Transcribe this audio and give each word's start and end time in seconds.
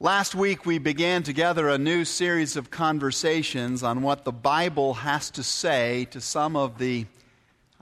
Last 0.00 0.36
week, 0.36 0.64
we 0.64 0.78
began 0.78 1.24
together 1.24 1.68
a 1.68 1.76
new 1.76 2.04
series 2.04 2.56
of 2.56 2.70
conversations 2.70 3.82
on 3.82 4.00
what 4.00 4.24
the 4.24 4.30
Bible 4.30 4.94
has 4.94 5.28
to 5.32 5.42
say 5.42 6.04
to 6.12 6.20
some 6.20 6.54
of 6.54 6.78
the 6.78 7.06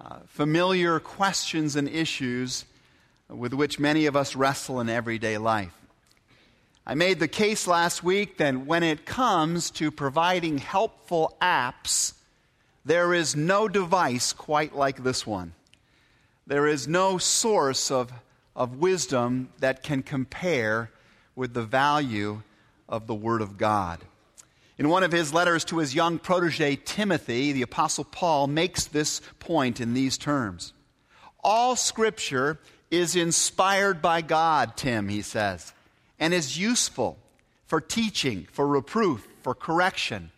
uh, 0.03 0.21
familiar 0.25 0.99
questions 0.99 1.77
and 1.77 1.87
issues 1.87 2.65
with 3.29 3.53
which 3.53 3.79
many 3.79 4.07
of 4.07 4.17
us 4.17 4.35
wrestle 4.35 4.81
in 4.81 4.89
everyday 4.89 5.37
life. 5.37 5.75
I 6.87 6.95
made 6.95 7.19
the 7.19 7.29
case 7.29 7.67
last 7.67 8.03
week 8.03 8.39
that 8.39 8.65
when 8.65 8.83
it 8.83 9.05
comes 9.05 9.71
to 9.73 9.91
providing 9.91 10.57
helpful 10.57 11.37
apps, 11.43 12.15
there 12.87 13.13
is 13.13 13.37
no 13.37 13.69
device 13.69 14.33
quite 14.33 14.75
like 14.75 15.03
this 15.03 15.27
one. 15.27 15.53
There 16.47 16.67
is 16.67 16.89
no 16.89 17.19
source 17.19 17.91
of, 17.91 18.11
of 18.55 18.79
wisdom 18.79 19.51
that 19.59 19.83
can 19.83 20.03
compare 20.03 20.91
with 21.37 21.55
the 21.55 21.63
value 21.63 22.43
of 22.89 23.07
the 23.07 23.15
Word 23.15 23.43
of 23.43 23.59
God. 23.59 24.01
In 24.79 24.89
one 24.89 25.05
of 25.05 25.13
his 25.13 25.33
letters 25.33 25.65
to 25.67 25.79
his 25.79 25.95
young 25.95 26.19
protege, 26.19 26.77
Timothy, 26.77 27.53
the 27.53 27.63
Apostle 27.63 28.05
Paul 28.05 28.47
makes 28.47 28.87
this 28.87 29.21
point 29.39 29.81
in 29.81 29.95
these 29.95 30.19
terms 30.19 30.73
All 31.45 31.77
Scripture 31.77 32.59
is 32.91 33.15
inspired 33.17 34.01
by 34.03 34.23
God, 34.23 34.77
Tim, 34.77 35.09
he 35.09 35.23
says, 35.23 35.73
and 36.19 36.33
is 36.35 36.59
useful 36.59 37.19
for 37.67 37.81
teaching, 37.81 38.47
for 38.53 38.67
reproof, 38.67 39.27
for 39.43 39.55
correction, 39.55 40.31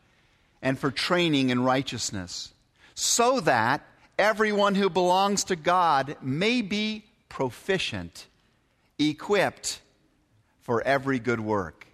and 0.62 0.78
for 0.78 0.90
training 0.90 1.50
in 1.50 1.62
righteousness, 1.62 2.52
so 2.94 3.40
that 3.40 3.82
everyone 4.18 4.74
who 4.74 4.88
belongs 4.88 5.44
to 5.44 5.56
God 5.56 6.16
may 6.22 6.62
be 6.62 7.04
proficient, 7.28 8.26
equipped, 8.98 9.80
for 10.68 10.82
every 10.82 11.18
good 11.18 11.40
work. 11.40 11.86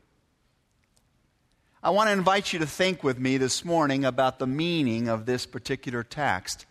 I 1.80 1.90
want 1.90 2.08
to 2.08 2.12
invite 2.12 2.52
you 2.52 2.58
to 2.58 2.66
think 2.66 3.04
with 3.04 3.20
me 3.20 3.38
this 3.38 3.64
morning 3.64 4.04
about 4.04 4.40
the 4.40 4.48
meaning 4.48 5.06
of 5.06 5.26
this 5.26 5.46
particular 5.46 6.02
text 6.02 6.66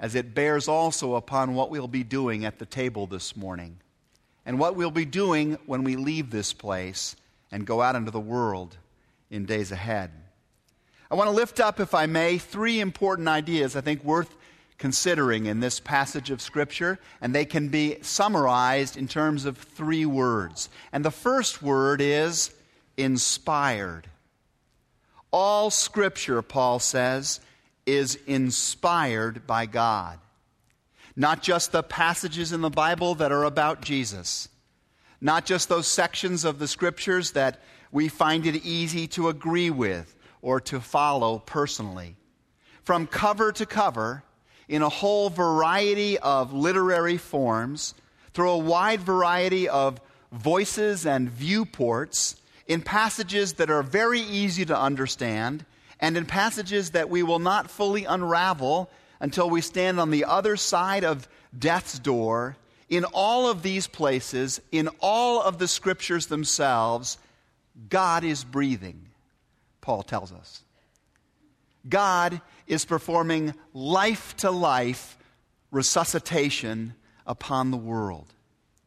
as 0.00 0.16
it 0.16 0.34
bears 0.34 0.66
also 0.66 1.14
upon 1.14 1.54
what 1.54 1.70
we'll 1.70 1.86
be 1.86 2.02
doing 2.02 2.44
at 2.44 2.58
the 2.58 2.66
table 2.66 3.06
this 3.06 3.36
morning 3.36 3.78
and 4.44 4.58
what 4.58 4.74
we'll 4.74 4.90
be 4.90 5.04
doing 5.04 5.56
when 5.64 5.84
we 5.84 5.94
leave 5.94 6.30
this 6.30 6.52
place 6.52 7.14
and 7.52 7.64
go 7.64 7.80
out 7.82 7.94
into 7.94 8.10
the 8.10 8.18
world 8.18 8.76
in 9.30 9.46
days 9.46 9.70
ahead. 9.70 10.10
I 11.08 11.14
want 11.14 11.28
to 11.28 11.36
lift 11.36 11.60
up, 11.60 11.78
if 11.78 11.94
I 11.94 12.06
may, 12.06 12.38
three 12.38 12.80
important 12.80 13.28
ideas 13.28 13.76
I 13.76 13.80
think 13.80 14.02
worth 14.02 14.34
considering 14.78 15.46
in 15.46 15.60
this 15.60 15.80
passage 15.80 16.30
of 16.30 16.40
Scripture, 16.40 16.98
and 17.20 17.34
they 17.34 17.44
can 17.44 17.68
be 17.68 17.98
summarized 18.00 18.96
in 18.96 19.08
terms 19.08 19.44
of 19.44 19.58
three 19.58 20.06
words. 20.06 20.70
And 20.92 21.04
the 21.04 21.10
first 21.10 21.62
word 21.62 22.00
is 22.00 22.54
inspired. 22.96 24.08
All 25.30 25.70
Scripture, 25.70 26.40
Paul 26.42 26.78
says, 26.78 27.40
is 27.86 28.16
inspired 28.26 29.46
by 29.46 29.66
God. 29.66 30.18
Not 31.16 31.42
just 31.42 31.72
the 31.72 31.82
passages 31.82 32.52
in 32.52 32.60
the 32.60 32.70
Bible 32.70 33.16
that 33.16 33.32
are 33.32 33.44
about 33.44 33.80
Jesus, 33.80 34.48
not 35.20 35.44
just 35.44 35.68
those 35.68 35.88
sections 35.88 36.44
of 36.44 36.60
the 36.60 36.68
Scriptures 36.68 37.32
that 37.32 37.60
we 37.90 38.08
find 38.08 38.46
it 38.46 38.64
easy 38.64 39.08
to 39.08 39.28
agree 39.28 39.70
with 39.70 40.14
or 40.40 40.60
to 40.60 40.80
follow 40.80 41.40
personally. 41.40 42.14
From 42.84 43.06
cover 43.06 43.50
to 43.52 43.66
cover, 43.66 44.22
in 44.68 44.82
a 44.82 44.88
whole 44.88 45.30
variety 45.30 46.18
of 46.18 46.52
literary 46.52 47.16
forms, 47.16 47.94
through 48.34 48.50
a 48.50 48.58
wide 48.58 49.00
variety 49.00 49.68
of 49.68 50.00
voices 50.30 51.06
and 51.06 51.30
viewports, 51.30 52.36
in 52.66 52.82
passages 52.82 53.54
that 53.54 53.70
are 53.70 53.82
very 53.82 54.20
easy 54.20 54.64
to 54.66 54.78
understand, 54.78 55.64
and 56.00 56.16
in 56.16 56.26
passages 56.26 56.90
that 56.90 57.08
we 57.08 57.22
will 57.22 57.38
not 57.38 57.70
fully 57.70 58.04
unravel 58.04 58.90
until 59.20 59.48
we 59.50 59.60
stand 59.60 59.98
on 59.98 60.10
the 60.10 60.24
other 60.24 60.56
side 60.56 61.04
of 61.04 61.26
death's 61.58 61.98
door. 61.98 62.56
In 62.88 63.04
all 63.04 63.50
of 63.50 63.62
these 63.62 63.86
places, 63.86 64.60
in 64.70 64.88
all 65.00 65.42
of 65.42 65.58
the 65.58 65.68
scriptures 65.68 66.26
themselves, 66.26 67.18
God 67.88 68.24
is 68.24 68.44
breathing, 68.44 69.08
Paul 69.80 70.02
tells 70.02 70.32
us. 70.32 70.62
God 71.86 72.40
is 72.66 72.84
performing 72.84 73.54
life 73.74 74.36
to 74.38 74.50
life 74.50 75.18
resuscitation 75.70 76.94
upon 77.26 77.70
the 77.70 77.76
world. 77.76 78.26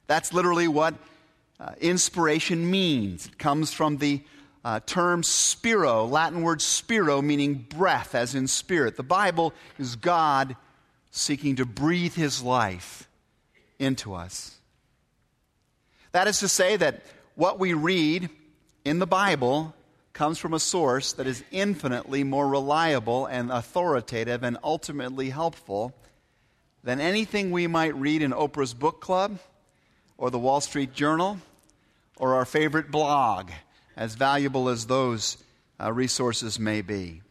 That's 0.08 0.34
literally 0.34 0.68
what 0.68 0.96
uh, 1.60 1.74
inspiration 1.80 2.70
means. 2.70 3.28
It 3.28 3.38
comes 3.38 3.72
from 3.72 3.98
the 3.98 4.22
uh, 4.64 4.80
term 4.86 5.24
spiro, 5.24 6.06
Latin 6.06 6.42
word 6.42 6.62
spiro, 6.62 7.22
meaning 7.22 7.66
breath, 7.70 8.14
as 8.16 8.36
in 8.36 8.48
spirit. 8.48 8.98
The 8.98 9.04
Bible 9.04 9.54
is 9.80 9.96
God 9.96 10.56
seeking 11.12 11.56
to 11.58 11.66
breathe 11.66 12.14
his 12.14 12.42
life 12.42 13.08
into 13.80 14.14
us. 14.14 14.58
That 16.12 16.28
is 16.28 16.40
to 16.40 16.48
say, 16.48 16.76
that 16.78 17.04
what 17.36 17.60
we 17.60 17.74
read 17.74 18.30
in 18.86 19.00
the 19.00 19.08
Bible 19.08 19.74
comes 20.14 20.38
from 20.38 20.54
a 20.54 20.60
source 20.60 21.14
that 21.14 21.28
is 21.28 21.44
infinitely 21.52 22.24
more 22.24 22.48
reliable 22.48 23.26
and 23.26 23.52
authoritative 23.52 24.44
and 24.44 24.58
ultimately 24.64 25.30
helpful 25.30 25.94
than 26.84 27.00
anything 27.00 27.52
we 27.52 27.68
might 27.68 27.96
read 27.96 28.22
in 28.22 28.32
Oprah's 28.32 28.74
book 28.74 29.00
club 29.02 29.40
or 30.18 30.30
the 30.30 30.40
Wall 30.40 30.62
Street 30.62 30.94
Journal 30.94 31.38
or 32.18 32.36
our 32.36 32.46
favorite 32.46 32.92
blog, 32.92 33.50
as 33.96 34.16
valuable 34.16 34.70
as 34.70 34.86
those 34.86 35.38
uh, 35.80 35.92
resources 35.92 36.60
may 36.60 36.82
be. 36.82 37.22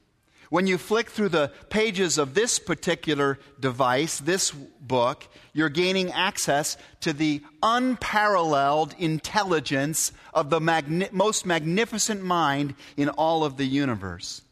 When 0.51 0.67
you 0.67 0.79
flick 0.79 1.11
through 1.11 1.29
the 1.29 1.53
pages 1.71 2.19
of 2.19 2.35
this 2.35 2.59
particular 2.59 3.39
device, 3.61 4.19
this 4.19 4.51
book, 4.51 5.29
you're 5.53 5.69
gaining 5.69 6.11
access 6.11 6.77
to 7.03 7.13
the 7.13 7.43
unparalleled 7.63 8.95
intelligence 8.99 10.11
of 10.35 10.51
the 10.51 10.61
magni- 10.61 11.09
most 11.13 11.47
magnificent 11.47 12.25
mind 12.25 12.75
in 12.97 13.09
all 13.11 13.45
of 13.45 13.57
the 13.59 13.65
universe. 13.65 14.43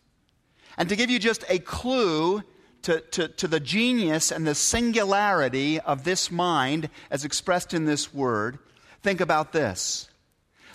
And 0.76 0.88
to 0.88 0.94
give 0.94 1.10
you 1.10 1.19
just 1.19 1.44
a 1.48 1.58
clue 1.58 2.44
to, 2.82 3.00
to, 3.00 3.26
to 3.26 3.48
the 3.48 3.58
genius 3.58 4.31
and 4.31 4.47
the 4.47 4.54
singularity 4.54 5.81
of 5.81 6.04
this 6.04 6.31
mind 6.31 6.91
as 7.10 7.25
expressed 7.25 7.75
in 7.75 7.87
this 7.87 8.14
word, 8.14 8.60
think 9.03 9.20
about 9.20 9.53
this. 9.53 10.08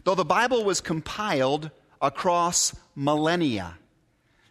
Though 0.03 0.15
the 0.15 0.25
Bible 0.25 0.65
was 0.65 0.81
compiled 0.81 1.71
across 2.01 2.75
millennia, 2.93 3.77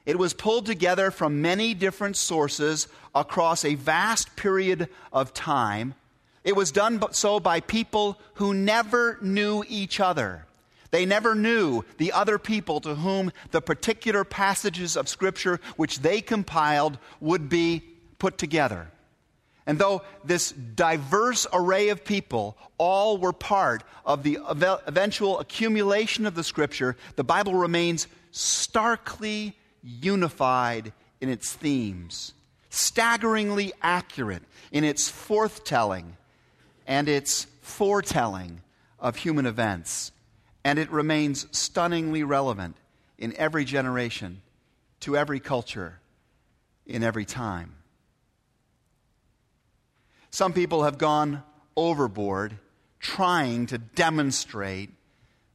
it 0.05 0.19
was 0.19 0.35
pulled 0.35 0.67
together 0.67 1.11
from 1.11 1.43
many 1.43 1.75
different 1.75 2.17
sources 2.17 2.89
across 3.15 3.65
a 3.65 3.75
vast 3.75 4.35
period 4.37 4.89
of 5.13 5.33
time. 5.33 5.95
It 6.45 6.57
was 6.57 6.73
done 6.73 7.01
so 7.13 7.39
by 7.39 7.61
people 7.61 8.19
who 8.35 8.53
never 8.53 9.19
knew 9.23 9.65
each 9.69 10.01
other. 10.01 10.47
They 10.91 11.07
never 11.07 11.35
knew 11.35 11.85
the 11.99 12.13
other 12.13 12.39
people 12.39 12.81
to 12.81 12.95
whom 12.97 13.33
the 13.51 13.63
particular 13.63 14.25
passages 14.25 14.97
of 14.97 15.09
Scripture 15.09 15.61
which 15.77 16.01
they 16.01 16.21
compiled 16.21 16.99
would 17.21 17.49
be 17.49 17.83
put 18.19 18.39
together. 18.39 18.89
And 19.67 19.79
though 19.79 20.03
this 20.25 20.51
diverse 20.51 21.47
array 21.53 21.91
of 21.91 22.05
people 22.05 22.59
all 22.77 23.19
were 23.19 23.33
part 23.33 23.85
of 24.05 24.25
the 24.25 24.39
eventual 24.49 25.39
accumulation 25.39 26.27
of 26.27 26.35
the 26.35 26.45
Scripture, 26.45 26.97
the 27.15 27.25
Bible 27.25 27.55
remains 27.55 28.09
starkly 28.33 29.57
unified 29.83 30.93
in 31.21 31.29
its 31.29 31.53
themes, 31.53 32.33
staggeringly 32.71 33.73
accurate 33.83 34.43
in 34.71 34.85
its 34.85 35.11
forthtelling 35.11 36.17
and 36.87 37.09
its 37.09 37.47
foretelling 37.61 38.61
of 38.99 39.17
human 39.17 39.47
events, 39.47 40.13
and 40.65 40.79
it 40.79 40.91
remains 40.91 41.47
stunningly 41.57 42.23
relevant 42.23 42.77
in 43.19 43.35
every 43.37 43.65
generation, 43.65 44.43
to 45.01 45.17
every 45.17 45.41
culture, 45.41 46.01
in 46.87 47.03
every 47.03 47.25
time. 47.25 47.75
Some 50.31 50.53
people 50.53 50.85
have 50.85 50.99
gone 50.99 51.43
overboard 51.77 52.59
trying 53.01 53.67
to 53.67 53.79
demonstrate 53.79 54.91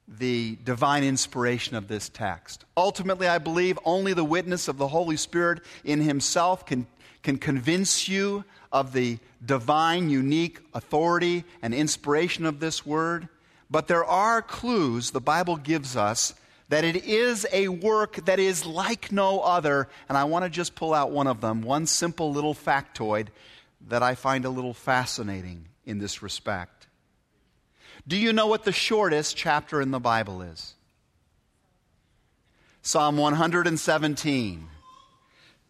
the 0.08 0.58
divine 0.64 1.04
inspiration 1.04 1.76
of 1.76 1.88
this 1.88 2.10
text. 2.10 2.64
Ultimately, 2.76 3.28
I 3.28 3.40
believe 3.40 3.78
only 3.84 4.14
the 4.14 4.24
witness 4.24 4.68
of 4.68 4.78
the 4.78 4.88
Holy 4.88 5.18
Spirit 5.18 5.62
in 5.84 6.02
Himself 6.02 6.66
can, 6.66 6.88
can 7.24 7.38
convince 7.38 8.08
you 8.08 8.46
of 8.72 8.94
the 8.94 9.20
divine, 9.46 10.10
unique 10.10 10.60
authority 10.74 11.44
and 11.62 11.74
inspiration 11.74 12.46
of 12.46 12.60
this 12.60 12.86
word. 12.86 13.28
But 13.70 13.88
there 13.88 14.06
are 14.06 14.42
clues 14.42 15.12
the 15.12 15.22
Bible 15.22 15.58
gives 15.58 15.96
us 15.96 16.34
that 16.70 16.84
it 16.84 17.06
is 17.06 17.46
a 17.52 17.68
work 17.68 18.16
that 18.26 18.40
is 18.40 18.66
like 18.66 19.12
no 19.12 19.40
other. 19.42 19.88
And 20.10 20.18
I 20.18 20.26
want 20.26 20.46
to 20.46 20.50
just 20.50 20.76
pull 20.76 20.94
out 20.94 21.12
one 21.12 21.28
of 21.28 21.42
them, 21.42 21.62
one 21.62 21.86
simple 21.86 22.32
little 22.32 22.54
factoid 22.54 23.28
that 23.88 24.04
I 24.04 24.16
find 24.16 24.46
a 24.46 24.50
little 24.50 24.74
fascinating 24.74 25.66
in 25.86 26.00
this 26.00 26.22
respect. 26.22 26.77
Do 28.08 28.16
you 28.16 28.32
know 28.32 28.48
what 28.48 28.64
the 28.64 28.72
shortest 28.72 29.36
chapter 29.36 29.82
in 29.82 29.92
the 29.92 30.00
Bible 30.00 30.42
is? 30.42 30.76
Psalm 32.82 33.18
117. 33.18 34.68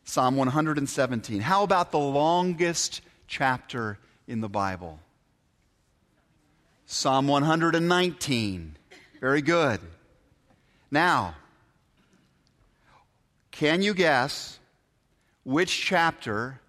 Psalm 0.03 0.35
117. 0.35 1.41
How 1.41 1.63
about 1.63 1.91
the 1.91 1.97
longest 1.97 3.01
chapter 3.25 3.97
in 4.27 4.41
the 4.41 4.47
Bible? 4.47 4.99
Psalm 6.85 7.27
119. 7.27 8.75
Very 9.19 9.41
good. 9.41 9.79
Now, 10.91 11.35
can 13.49 13.81
you 13.81 13.95
guess 13.95 14.59
which 15.43 15.81
chapter 15.81 16.61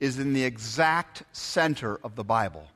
is 0.00 0.18
in 0.18 0.32
the 0.32 0.44
exact 0.44 1.22
center 1.32 2.00
of 2.02 2.16
the 2.16 2.24
Bible? 2.24 2.66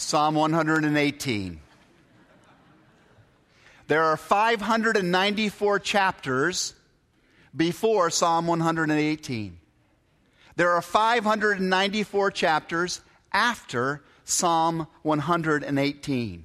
Psalm 0.00 0.34
118. 0.34 1.60
There 3.86 4.02
are 4.02 4.16
594 4.16 5.78
chapters 5.78 6.74
before 7.54 8.08
Psalm 8.08 8.46
118. 8.46 9.58
There 10.56 10.70
are 10.70 10.80
594 10.80 12.30
chapters 12.30 13.02
after 13.30 14.02
Psalm 14.24 14.86
118. 15.02 16.44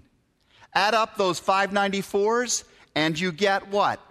Add 0.74 0.94
up 0.94 1.16
those 1.16 1.40
594s 1.40 2.66
and 2.94 3.18
you 3.18 3.32
get 3.32 3.70
what? 3.70 4.02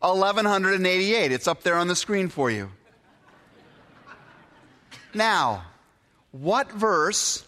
1188. 0.00 1.30
It's 1.30 1.46
up 1.46 1.62
there 1.62 1.76
on 1.76 1.88
the 1.88 1.96
screen 1.96 2.30
for 2.30 2.50
you. 2.50 2.70
Now, 5.12 5.66
what 6.32 6.72
verse 6.72 7.44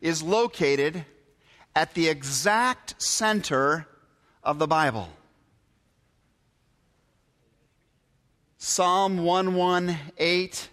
is 0.00 0.22
located 0.22 1.04
at 1.74 1.94
the 1.94 2.08
exact 2.08 3.00
center 3.02 3.86
of 4.42 4.58
the 4.58 4.66
Bible? 4.66 5.10
Psalm 8.58 9.18
118, 9.24 10.68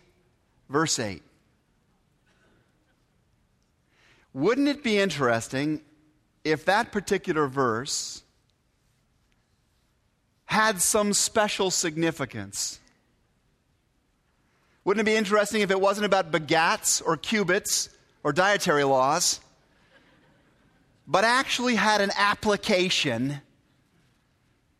verse 0.69 0.97
8. 0.97 1.21
Wouldn't 4.33 4.67
it 4.67 4.83
be 4.83 4.97
interesting 4.97 5.81
if 6.43 6.65
that 6.65 6.91
particular 6.91 7.47
verse 7.47 8.23
had 10.45 10.81
some 10.81 11.13
special 11.13 11.69
significance? 11.69 12.79
Wouldn't 14.85 15.07
it 15.07 15.09
be 15.09 15.15
interesting 15.15 15.61
if 15.61 15.71
it 15.71 15.79
wasn't 15.79 16.05
about 16.05 16.31
begats 16.31 17.01
or 17.05 17.15
cubits 17.15 17.89
or 18.23 18.33
dietary 18.33 18.83
laws, 18.83 19.39
but 21.07 21.23
actually 21.23 21.75
had 21.75 22.01
an 22.01 22.11
application 22.17 23.41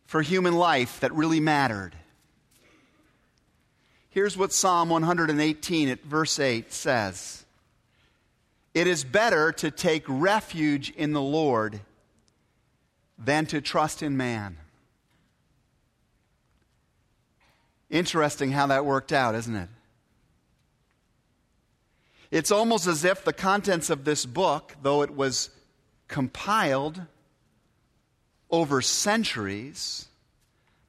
for 0.05 0.21
human 0.21 0.55
life 0.55 0.99
that 0.99 1.13
really 1.13 1.39
mattered? 1.39 1.95
Here's 4.09 4.37
what 4.37 4.53
Psalm 4.53 4.89
118 4.89 5.89
at 5.89 6.03
verse 6.03 6.37
8 6.37 6.71
says 6.71 7.45
It 8.73 8.87
is 8.87 9.03
better 9.03 9.51
to 9.53 9.71
take 9.71 10.03
refuge 10.07 10.91
in 10.91 11.13
the 11.13 11.21
Lord 11.21 11.79
than 13.17 13.45
to 13.47 13.61
trust 13.61 14.03
in 14.03 14.17
man. 14.17 14.57
Interesting 17.89 18.51
how 18.51 18.67
that 18.67 18.85
worked 18.85 19.13
out, 19.13 19.33
isn't 19.35 19.55
it? 19.55 19.69
It's 22.33 22.49
almost 22.49 22.87
as 22.87 23.05
if 23.05 23.23
the 23.23 23.31
contents 23.31 23.91
of 23.91 24.05
this 24.05 24.25
book, 24.25 24.75
though 24.81 25.03
it 25.03 25.11
was 25.11 25.51
compiled 26.07 26.99
over 28.49 28.81
centuries 28.81 30.07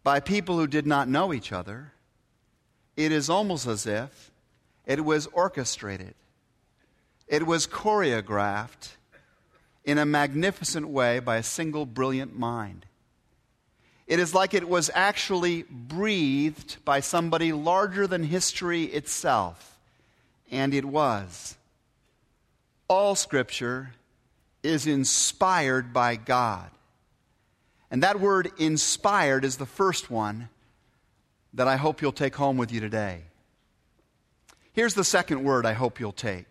by 0.03 0.21
people 0.21 0.57
who 0.57 0.67
did 0.67 0.87
not 0.87 1.07
know 1.07 1.35
each 1.35 1.53
other, 1.53 1.93
it 2.97 3.13
is 3.13 3.29
almost 3.29 3.67
as 3.67 3.87
if 3.87 4.31
it 4.87 5.05
was 5.05 5.27
orchestrated, 5.35 6.15
it 7.29 7.47
was 7.47 7.67
choreographed 7.67 8.93
in 9.85 9.99
a 9.99 10.07
magnificent 10.07 10.89
way 10.89 11.19
by 11.19 11.37
a 11.37 11.43
single 11.43 11.85
brilliant 11.85 12.35
mind. 12.35 12.87
It 14.07 14.19
is 14.19 14.33
like 14.33 14.55
it 14.55 14.67
was 14.67 14.91
actually 14.95 15.65
breathed 15.65 16.83
by 16.87 17.01
somebody 17.01 17.53
larger 17.53 18.07
than 18.07 18.23
history 18.23 18.85
itself 18.85 19.74
and 20.51 20.75
it 20.75 20.85
was. 20.85 21.57
All 22.89 23.15
Scripture 23.15 23.93
is 24.63 24.87
inspired 24.87 25.93
by 25.93 26.17
God. 26.17 26.71
And 27.91 28.03
that 28.03 28.21
word 28.21 28.51
inspired 28.59 29.45
is 29.45 29.57
the 29.57 29.67
first 29.67 30.11
one 30.11 30.49
that 31.55 31.69
I 31.69 31.77
hope 31.77 32.03
you'll 32.03 32.13
take 32.13 32.35
home 32.35 32.57
with 32.57 32.73
you 32.73 32.81
today. 32.81 33.23
Here's 34.73 34.95
the 34.95 35.05
second 35.05 35.45
word 35.45 35.65
I 35.65 35.73
hope 35.73 36.01
you'll 36.01 36.13
take 36.13 36.47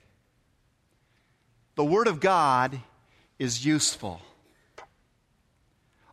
the 1.75 1.83
Word 1.83 2.07
of 2.07 2.19
God 2.19 2.79
is 3.39 3.65
useful. 3.65 4.21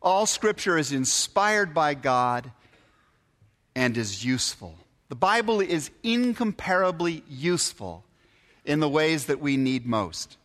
All 0.02 0.26
Scripture 0.26 0.78
is 0.78 0.90
inspired 0.90 1.74
by 1.74 1.94
God 1.94 2.50
and 3.74 3.96
is 3.96 4.24
useful. 4.24 4.74
The 5.10 5.16
Bible 5.16 5.60
is 5.60 5.90
incomparably 6.04 7.24
useful 7.28 8.04
in 8.64 8.78
the 8.78 8.88
ways 8.88 9.26
that 9.26 9.40
we 9.40 9.56
need 9.56 9.84
most. 9.84 10.36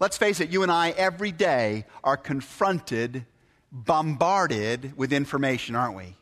Let's 0.00 0.16
face 0.16 0.40
it, 0.40 0.48
you 0.48 0.62
and 0.62 0.72
I 0.72 0.90
every 0.90 1.30
day 1.30 1.84
are 2.02 2.16
confronted, 2.16 3.26
bombarded 3.70 4.96
with 4.96 5.12
information, 5.12 5.76
aren't 5.76 5.94
we? 5.94 6.16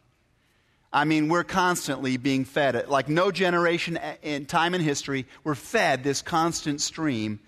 I 0.92 1.04
mean, 1.04 1.28
we're 1.28 1.44
constantly 1.44 2.16
being 2.16 2.44
fed, 2.44 2.88
like 2.88 3.08
no 3.08 3.30
generation 3.30 4.00
in 4.22 4.46
time 4.46 4.74
in 4.74 4.80
history, 4.80 5.24
we're 5.44 5.54
fed 5.54 6.02
this 6.02 6.22
constant 6.22 6.80
stream 6.80 7.38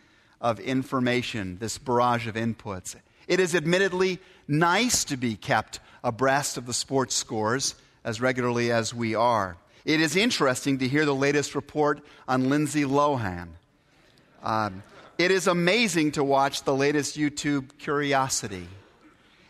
of 0.40 0.60
information, 0.60 1.58
this 1.58 1.78
barrage 1.78 2.28
of 2.28 2.36
inputs. 2.36 2.94
It 3.26 3.40
is 3.40 3.56
admittedly 3.56 4.20
nice 4.46 5.02
to 5.04 5.16
be 5.16 5.34
kept 5.34 5.80
abreast 6.04 6.58
of 6.58 6.66
the 6.66 6.74
sports 6.74 7.16
scores 7.16 7.74
as 8.04 8.20
regularly 8.20 8.70
as 8.70 8.94
we 8.94 9.16
are. 9.16 9.56
It 9.86 10.00
is 10.00 10.16
interesting 10.16 10.78
to 10.78 10.88
hear 10.88 11.04
the 11.04 11.14
latest 11.14 11.54
report 11.54 12.00
on 12.26 12.48
Lindsay 12.48 12.82
Lohan. 12.82 13.50
Um, 14.42 14.82
it 15.16 15.30
is 15.30 15.46
amazing 15.46 16.10
to 16.12 16.24
watch 16.24 16.64
the 16.64 16.74
latest 16.74 17.16
YouTube 17.16 17.78
curiosity. 17.78 18.66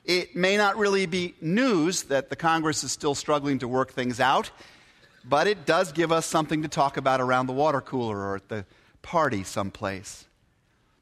It 0.04 0.36
may 0.36 0.58
not 0.58 0.76
really 0.76 1.06
be 1.06 1.34
news 1.40 2.02
that 2.04 2.28
the 2.28 2.36
Congress 2.36 2.84
is 2.84 2.92
still 2.92 3.14
struggling 3.14 3.60
to 3.60 3.66
work 3.66 3.94
things 3.94 4.20
out, 4.20 4.50
but 5.24 5.46
it 5.46 5.64
does 5.64 5.90
give 5.90 6.12
us 6.12 6.26
something 6.26 6.60
to 6.60 6.68
talk 6.68 6.98
about 6.98 7.22
around 7.22 7.46
the 7.46 7.54
water 7.54 7.80
cooler 7.80 8.18
or 8.18 8.36
at 8.36 8.50
the 8.50 8.66
party 9.00 9.42
someplace. 9.42 10.26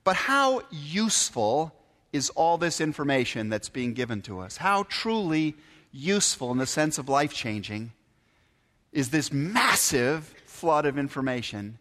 But 0.05 0.15
how 0.15 0.63
useful 0.71 1.75
is 2.13 2.31
all 2.31 2.57
this 2.57 2.81
information 2.81 3.49
that's 3.49 3.69
being 3.69 3.95
given 3.95 4.23
to 4.23 4.39
us? 4.39 4.59
How 4.59 4.85
truly 4.85 5.57
useful 5.91 6.53
in 6.53 6.59
the 6.59 6.67
sense 6.67 6.99
of 6.99 7.09
life 7.09 7.35
changing 7.35 7.91
is 8.95 9.11
this 9.11 9.33
massive 9.33 10.25
flood 10.47 10.87
of 10.87 10.97
information 10.97 11.77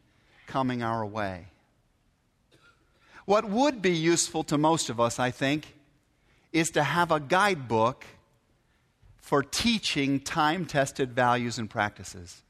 coming 0.47 0.83
our 0.83 1.05
way. 1.05 1.45
What 3.25 3.49
would 3.49 3.81
be 3.81 3.91
useful 3.91 4.43
to 4.45 4.57
most 4.57 4.89
of 4.89 4.99
us, 4.99 5.19
I 5.19 5.31
think, 5.31 5.75
is 6.51 6.71
to 6.71 6.83
have 6.83 7.11
a 7.11 7.19
guidebook 7.19 8.03
for 9.17 9.41
teaching 9.41 10.19
time 10.19 10.65
tested 10.65 11.13
values 11.13 11.57
and 11.57 11.69
practices. 11.69 12.41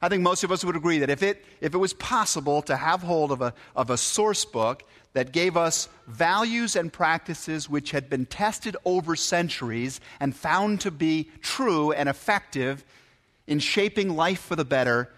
I 0.00 0.08
think 0.08 0.22
most 0.22 0.44
of 0.44 0.52
us 0.52 0.64
would 0.64 0.76
agree 0.76 0.98
that 0.98 1.10
if 1.10 1.22
it, 1.22 1.44
if 1.60 1.74
it 1.74 1.78
was 1.78 1.94
possible 1.94 2.60
to 2.62 2.76
have 2.76 3.02
hold 3.02 3.32
of 3.32 3.40
a, 3.40 3.54
of 3.74 3.88
a 3.88 3.96
source 3.96 4.44
book 4.44 4.84
that 5.14 5.32
gave 5.32 5.56
us 5.56 5.88
values 6.06 6.76
and 6.76 6.92
practices 6.92 7.68
which 7.68 7.92
had 7.92 8.10
been 8.10 8.26
tested 8.26 8.76
over 8.84 9.16
centuries 9.16 10.00
and 10.20 10.36
found 10.36 10.82
to 10.82 10.90
be 10.90 11.30
true 11.40 11.92
and 11.92 12.08
effective 12.08 12.84
in 13.46 13.58
shaping 13.58 14.16
life 14.16 14.40
for 14.40 14.56
the 14.56 14.64
better, 14.64 15.10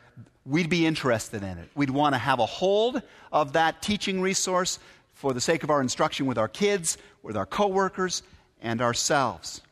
we'd 0.44 0.68
be 0.68 0.86
interested 0.86 1.42
in 1.42 1.58
it. 1.58 1.68
We'd 1.74 1.90
want 1.90 2.14
to 2.14 2.18
have 2.18 2.38
a 2.38 2.46
hold 2.46 3.02
of 3.32 3.52
that 3.54 3.82
teaching 3.82 4.20
resource 4.20 4.78
for 5.14 5.32
the 5.32 5.40
sake 5.40 5.62
of 5.62 5.70
our 5.70 5.80
instruction 5.80 6.26
with 6.26 6.38
our 6.38 6.48
kids, 6.48 6.98
with 7.22 7.36
our 7.36 7.46
coworkers, 7.46 8.22
and 8.60 8.80
ourselves. 8.80 9.62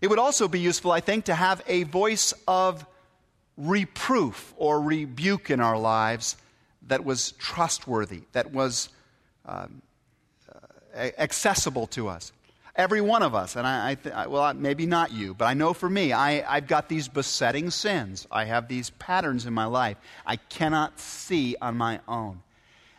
It 0.00 0.08
would 0.08 0.18
also 0.18 0.48
be 0.48 0.60
useful, 0.60 0.92
I 0.92 1.00
think, 1.00 1.26
to 1.26 1.34
have 1.34 1.62
a 1.66 1.82
voice 1.84 2.32
of 2.48 2.86
reproof 3.56 4.54
or 4.56 4.80
rebuke 4.80 5.50
in 5.50 5.60
our 5.60 5.78
lives 5.78 6.36
that 6.86 7.04
was 7.04 7.32
trustworthy, 7.32 8.22
that 8.32 8.52
was 8.52 8.88
um, 9.44 9.82
uh, 10.50 11.10
accessible 11.18 11.86
to 11.88 12.08
us. 12.08 12.32
Every 12.80 13.02
one 13.02 13.22
of 13.22 13.34
us, 13.34 13.56
and 13.56 13.66
I, 13.66 13.90
I 13.90 13.94
th- 13.94 14.14
well, 14.28 14.54
maybe 14.54 14.86
not 14.86 15.12
you, 15.12 15.34
but 15.34 15.44
I 15.44 15.52
know 15.52 15.74
for 15.74 15.90
me, 15.90 16.14
I, 16.14 16.56
I've 16.56 16.66
got 16.66 16.88
these 16.88 17.08
besetting 17.08 17.70
sins. 17.70 18.26
I 18.32 18.46
have 18.46 18.68
these 18.68 18.88
patterns 18.88 19.44
in 19.44 19.52
my 19.52 19.66
life 19.66 19.98
I 20.24 20.36
cannot 20.36 20.98
see 20.98 21.56
on 21.60 21.76
my 21.76 22.00
own. 22.08 22.40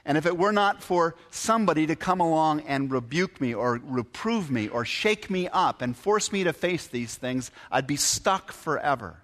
And 0.06 0.20
if 0.20 0.28
it 0.28 0.38
were 0.38 0.52
not 0.52 0.84
for 0.84 1.16
somebody 1.32 1.88
to 1.88 1.96
come 1.96 2.20
along 2.20 2.62
and 2.68 2.92
rebuke 2.92 3.42
me 3.42 3.56
or 3.56 3.82
reprove 3.84 4.52
me 4.52 4.68
or 4.68 4.86
shake 4.86 5.32
me 5.32 5.50
up 5.52 5.82
and 5.82 5.98
force 5.98 6.32
me 6.32 6.44
to 6.44 6.54
face 6.54 6.86
these 6.86 7.16
things, 7.16 7.50
I'd 7.72 7.88
be 7.88 7.96
stuck 7.96 8.52
forever. 8.52 9.18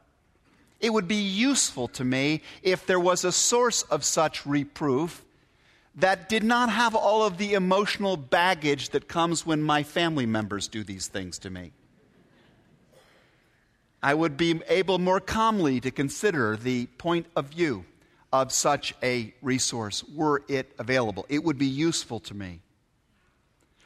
It 0.79 0.91
would 0.91 1.07
be 1.07 1.17
useful 1.17 1.87
to 1.89 2.03
me 2.03 2.41
if 2.63 2.87
there 2.87 2.99
was 2.99 3.23
a 3.23 3.31
source 3.31 3.83
of 3.83 4.03
such 4.03 4.43
reproof 4.43 5.23
that 5.97 6.29
did 6.29 6.43
not 6.43 6.69
have 6.69 6.95
all 6.95 7.23
of 7.23 7.37
the 7.37 7.53
emotional 7.53 8.15
baggage 8.15 8.89
that 8.89 9.07
comes 9.07 9.45
when 9.45 9.61
my 9.61 9.81
family 9.83 10.27
members 10.27 10.67
do 10.67 10.83
these 10.83 11.07
things 11.07 11.39
to 11.39 11.49
me. 11.49 11.71
I 14.01 14.13
would 14.13 14.37
be 14.37 14.61
able 14.69 14.99
more 14.99 15.19
calmly 15.19 15.79
to 15.81 15.89
consider 15.89 16.55
the 16.55 16.85
point 16.85 17.25
of 17.35 17.47
view 17.47 17.83
of 18.31 18.51
such 18.51 18.93
a 19.01 19.33
resource 19.41 20.03
were 20.03 20.43
it 20.47 20.71
available. 20.77 21.25
It 21.29 21.43
would 21.43 21.57
be 21.57 21.65
useful 21.65 22.19
to 22.21 22.35
me. 22.35 22.61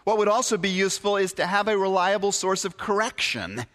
What 0.03 0.17
would 0.17 0.27
also 0.27 0.57
be 0.57 0.69
useful 0.69 1.15
is 1.15 1.31
to 1.33 1.45
have 1.45 1.67
a 1.67 1.77
reliable 1.77 2.33
source 2.33 2.65
of 2.65 2.75
correction 2.75 3.65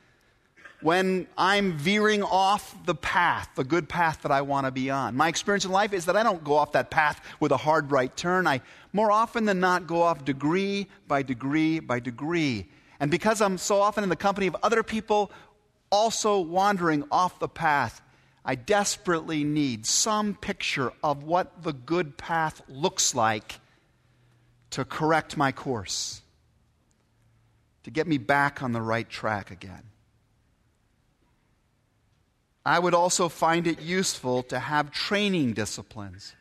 when 0.86 1.26
I'm 1.36 1.72
veering 1.72 2.22
off 2.22 2.76
the 2.86 2.94
path, 2.94 3.48
the 3.56 3.64
good 3.64 3.88
path 3.88 4.22
that 4.22 4.30
I 4.30 4.42
want 4.42 4.66
to 4.66 4.70
be 4.70 4.88
on. 4.88 5.16
My 5.16 5.26
experience 5.26 5.64
in 5.64 5.72
life 5.72 5.92
is 5.92 6.04
that 6.04 6.14
I 6.14 6.22
don't 6.22 6.44
go 6.44 6.54
off 6.54 6.70
that 6.72 6.92
path 6.92 7.20
with 7.40 7.50
a 7.50 7.56
hard 7.56 7.90
right 7.90 8.16
turn. 8.16 8.46
I 8.46 8.60
more 8.92 9.10
often 9.10 9.46
than 9.46 9.58
not 9.58 9.88
go 9.88 10.02
off 10.02 10.24
degree 10.24 10.86
by 11.08 11.24
degree 11.24 11.80
by 11.80 11.98
degree. 11.98 12.68
And 13.00 13.10
because 13.10 13.40
I'm 13.40 13.58
so 13.58 13.80
often 13.80 14.04
in 14.04 14.10
the 14.10 14.14
company 14.14 14.46
of 14.46 14.54
other 14.62 14.84
people 14.84 15.32
also 15.90 16.38
wandering 16.38 17.02
off 17.10 17.40
the 17.40 17.48
path, 17.48 18.00
I 18.44 18.54
desperately 18.54 19.42
need 19.42 19.86
some 19.86 20.36
picture 20.36 20.92
of 21.02 21.24
what 21.24 21.64
the 21.64 21.72
good 21.72 22.16
path 22.16 22.62
looks 22.68 23.12
like 23.12 23.58
to 24.70 24.84
correct 24.84 25.36
my 25.36 25.50
course, 25.50 26.22
to 27.82 27.90
get 27.90 28.06
me 28.06 28.18
back 28.18 28.62
on 28.62 28.70
the 28.70 28.82
right 28.82 29.08
track 29.10 29.50
again. 29.50 29.82
I 32.66 32.80
would 32.80 32.94
also 32.94 33.28
find 33.28 33.68
it 33.68 33.80
useful 33.80 34.42
to 34.44 34.58
have 34.58 34.90
training 34.90 35.52
disciplines 35.52 36.34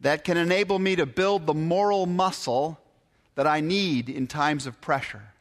that 0.00 0.22
can 0.22 0.36
enable 0.36 0.78
me 0.78 0.94
to 0.94 1.04
build 1.04 1.46
the 1.46 1.52
moral 1.52 2.06
muscle 2.06 2.78
that 3.34 3.44
I 3.44 3.58
need 3.60 4.08
in 4.08 4.28
times 4.28 4.68
of 4.68 4.80
pressure. 4.80 5.32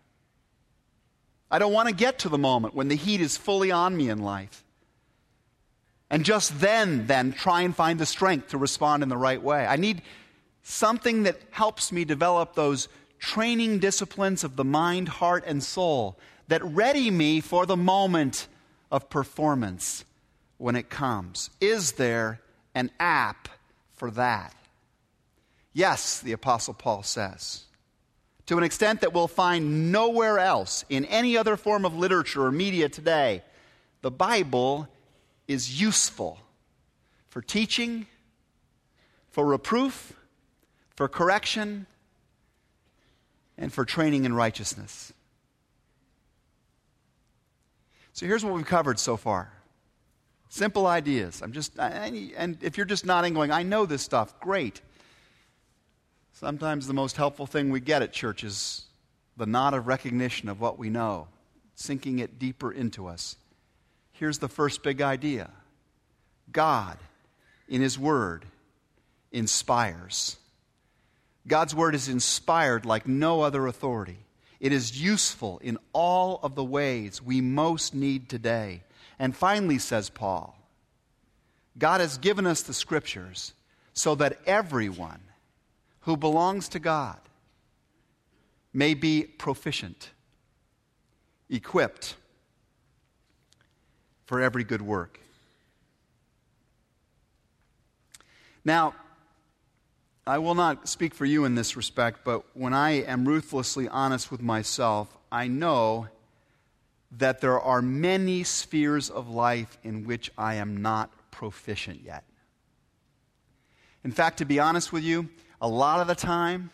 I 1.52 1.60
don't 1.60 1.72
want 1.72 1.88
to 1.88 1.94
get 1.94 2.18
to 2.20 2.30
the 2.30 2.38
moment 2.40 2.74
when 2.74 2.88
the 2.88 2.96
heat 2.96 3.22
is 3.22 3.38
fully 3.38 3.70
on 3.70 3.96
me 3.96 4.10
in 4.10 4.24
life. 4.24 4.64
And 6.10 6.26
just 6.26 6.60
then, 6.60 7.06
then 7.06 7.32
try 7.32 7.62
and 7.62 7.76
find 7.76 8.00
the 8.00 8.08
strength 8.08 8.50
to 8.50 8.58
respond 8.58 9.04
in 9.04 9.10
the 9.10 9.18
right 9.18 9.42
way. 9.42 9.68
I 9.68 9.76
need 9.76 10.02
something 10.64 11.24
that 11.24 11.40
helps 11.52 11.92
me 11.92 12.06
develop 12.06 12.56
those 12.56 12.88
training 13.20 13.78
disciplines 13.78 14.44
of 14.44 14.56
the 14.56 14.66
mind, 14.66 15.10
heart, 15.10 15.44
and 15.46 15.64
soul 15.64 16.18
that 16.48 16.64
ready 16.64 17.12
me 17.12 17.40
for 17.40 17.68
the 17.68 17.78
moment 17.78 18.48
of 18.94 19.10
performance 19.10 20.06
when 20.58 20.78
it 20.78 20.90
comes. 20.90 21.50
Is 21.60 21.94
there 21.94 22.40
an 22.74 22.92
app 23.00 23.50
for 23.96 24.12
that? 24.12 24.54
Yes, 25.74 26.22
the 26.22 26.32
Apostle 26.32 26.76
Paul 26.76 27.04
says 27.04 27.66
to 28.46 28.58
an 28.58 28.64
extent 28.64 29.02
that 29.02 29.14
we'll 29.14 29.28
find 29.28 29.92
nowhere 29.92 30.38
else 30.38 30.84
in 30.90 31.06
any 31.06 31.38
other 31.38 31.56
form 31.56 31.86
of 31.86 31.96
literature 31.96 32.44
or 32.44 32.52
media 32.52 32.90
today. 32.90 33.42
The 34.02 34.12
Bible 34.12 34.88
is 35.48 35.82
useful 35.82 36.40
for 37.30 37.42
teaching, 37.42 38.06
for 39.30 39.46
reproof, 39.46 40.14
for 40.96 41.08
correction, 41.08 41.88
and 43.58 43.72
for 43.72 43.86
training 43.86 44.26
in 44.26 44.34
righteousness. 44.34 45.14
So 48.14 48.26
here's 48.28 48.46
what 48.46 48.54
we've 48.54 48.66
covered 48.66 49.00
so 49.00 49.18
far. 49.18 49.52
Simple 50.50 50.86
ideas. 50.86 51.42
I'm 51.42 51.52
just, 51.52 51.78
and 51.80 52.58
if 52.62 52.78
you're 52.78 52.86
just 52.86 53.06
nodding, 53.06 53.34
going, 53.34 53.52
I 53.52 53.64
know 53.64 53.88
this 53.88 54.04
stuff, 54.04 54.40
great. 54.40 54.82
Sometimes 56.34 56.86
the 56.86 56.94
most 56.94 57.18
helpful 57.18 57.48
thing 57.48 57.72
we 57.72 57.80
get 57.80 58.04
at 58.04 58.14
church 58.14 58.44
is 58.44 58.86
the 59.36 59.48
nod 59.48 59.74
of 59.74 59.88
recognition 59.88 60.50
of 60.50 60.62
what 60.62 60.78
we 60.78 60.92
know, 60.92 61.28
sinking 61.74 62.20
it 62.20 62.38
deeper 62.38 62.72
into 62.72 63.08
us. 63.08 63.36
Here's 64.12 64.38
the 64.38 64.48
first 64.48 64.84
big 64.84 65.02
idea 65.02 65.50
God, 66.52 67.00
in 67.68 67.82
His 67.82 67.98
Word, 67.98 68.46
inspires. 69.32 70.38
God's 71.48 71.74
Word 71.74 71.96
is 71.96 72.10
inspired 72.10 72.86
like 72.86 73.08
no 73.08 73.42
other 73.42 73.66
authority. 73.66 74.20
It 74.64 74.72
is 74.72 75.02
useful 75.02 75.60
in 75.62 75.78
all 75.92 76.40
of 76.42 76.56
the 76.56 76.64
ways 76.64 77.22
we 77.22 77.42
most 77.42 77.94
need 77.94 78.30
today. 78.30 78.84
And 79.20 79.36
finally, 79.36 79.78
says 79.78 80.10
Paul, 80.10 80.58
God 81.78 82.00
has 82.00 82.18
given 82.18 82.48
us 82.48 82.62
the 82.62 82.74
Scriptures 82.74 83.52
so 83.94 84.16
that 84.16 84.40
everyone, 84.46 85.20
who 86.04 86.16
belongs 86.16 86.70
to 86.70 86.80
God 86.80 87.20
may 88.72 88.94
be 88.94 89.24
proficient, 89.24 90.12
equipped 91.50 92.16
for 94.24 94.40
every 94.40 94.64
good 94.64 94.82
work. 94.82 95.20
Now, 98.64 98.96
I 100.26 100.38
will 100.38 100.56
not 100.56 100.88
speak 100.88 101.14
for 101.14 101.26
you 101.26 101.44
in 101.44 101.56
this 101.56 101.76
respect, 101.76 102.22
but 102.24 102.44
when 102.56 102.74
I 102.74 102.92
am 102.92 103.28
ruthlessly 103.28 103.90
honest 103.90 104.32
with 104.32 104.42
myself, 104.42 105.18
I 105.32 105.48
know 105.48 106.08
that 107.12 107.42
there 107.42 107.60
are 107.60 107.82
many 107.82 108.44
spheres 108.44 109.10
of 109.10 109.30
life 109.30 109.78
in 109.84 110.06
which 110.06 110.32
I 110.38 110.56
am 110.56 110.82
not 110.82 111.12
proficient 111.30 112.02
yet. 112.04 112.24
In 114.04 114.12
fact, 114.12 114.38
to 114.38 114.46
be 114.46 114.60
honest 114.60 114.94
with 114.94 115.04
you, 115.04 115.30
a 115.62 115.68
lot 115.68 116.00
of 116.00 116.08
the 116.08 116.16
time, 116.16 116.72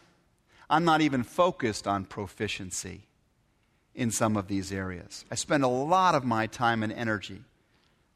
I'm 0.69 0.85
not 0.85 1.01
even 1.01 1.23
focused 1.23 1.87
on 1.87 2.05
proficiency 2.05 3.07
in 3.95 4.11
some 4.11 4.37
of 4.37 4.47
these 4.47 4.71
areas. 4.71 5.25
I 5.31 5.35
spend 5.35 5.63
a 5.63 5.67
lot 5.67 6.15
of 6.15 6.23
my 6.23 6.47
time 6.47 6.83
and 6.83 6.93
energy 6.93 7.41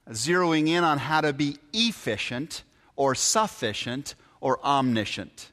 zeroing 0.10 0.68
in 0.68 0.84
on 0.84 1.00
how 1.00 1.22
to 1.22 1.34
be 1.34 1.58
efficient 1.74 2.64
or 2.96 3.16
sufficient 3.16 4.16
or 4.44 4.60
omniscient. 4.64 5.50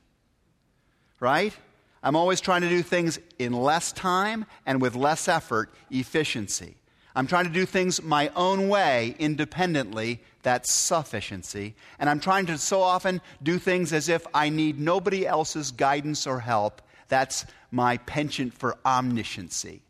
Right? 1.21 1.57
I'm 2.03 2.17
always 2.17 2.41
trying 2.41 2.63
to 2.63 2.69
do 2.69 2.83
things 2.83 3.21
in 3.39 3.53
less 3.53 3.93
time 3.93 4.47
and 4.67 4.83
with 4.83 4.97
less 4.97 5.29
effort, 5.29 5.73
efficiency. 5.91 6.75
I'm 7.15 7.29
trying 7.29 7.45
to 7.45 7.53
do 7.53 7.67
things 7.67 8.03
my 8.03 8.33
own 8.35 8.69
way, 8.69 9.15
independently. 9.21 10.21
That's 10.43 10.73
sufficiency. 10.73 11.75
And 12.01 12.11
I'm 12.11 12.19
trying 12.19 12.47
to 12.47 12.59
so 12.59 12.83
often 12.83 13.21
do 13.43 13.59
things 13.59 13.93
as 13.93 14.09
if 14.09 14.27
I 14.35 14.49
need 14.49 14.81
nobody 14.81 15.25
else's 15.25 15.71
guidance 15.71 16.27
or 16.27 16.41
help. 16.41 16.83
That's 17.09 17.47
my 17.71 17.97
penchant 17.99 18.55
for 18.55 18.77
omnisciency. 18.85 19.81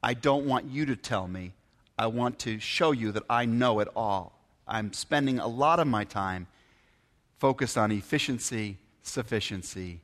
I 0.00 0.14
don't 0.14 0.46
want 0.46 0.66
you 0.66 0.86
to 0.86 0.96
tell 0.96 1.26
me. 1.26 1.54
I 1.98 2.06
want 2.06 2.38
to 2.40 2.60
show 2.60 2.92
you 2.92 3.10
that 3.12 3.24
I 3.28 3.46
know 3.46 3.80
it 3.80 3.88
all. 3.96 4.38
I'm 4.68 4.92
spending 4.92 5.40
a 5.40 5.48
lot 5.48 5.80
of 5.80 5.88
my 5.88 6.04
time 6.04 6.46
focused 7.38 7.76
on 7.76 7.90
efficiency, 7.92 8.78
sufficiency, 9.02 10.00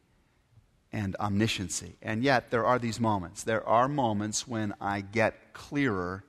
and 0.92 1.16
omnisciency. 1.20 1.92
And 2.02 2.22
yet, 2.22 2.50
there 2.50 2.64
are 2.66 2.78
these 2.78 2.99
moments. 2.99 3.44
There 3.44 3.66
are 3.66 3.88
moments 3.88 4.46
when 4.46 4.75
I 4.80 5.00
get 5.00 5.52
clearer 5.52 6.25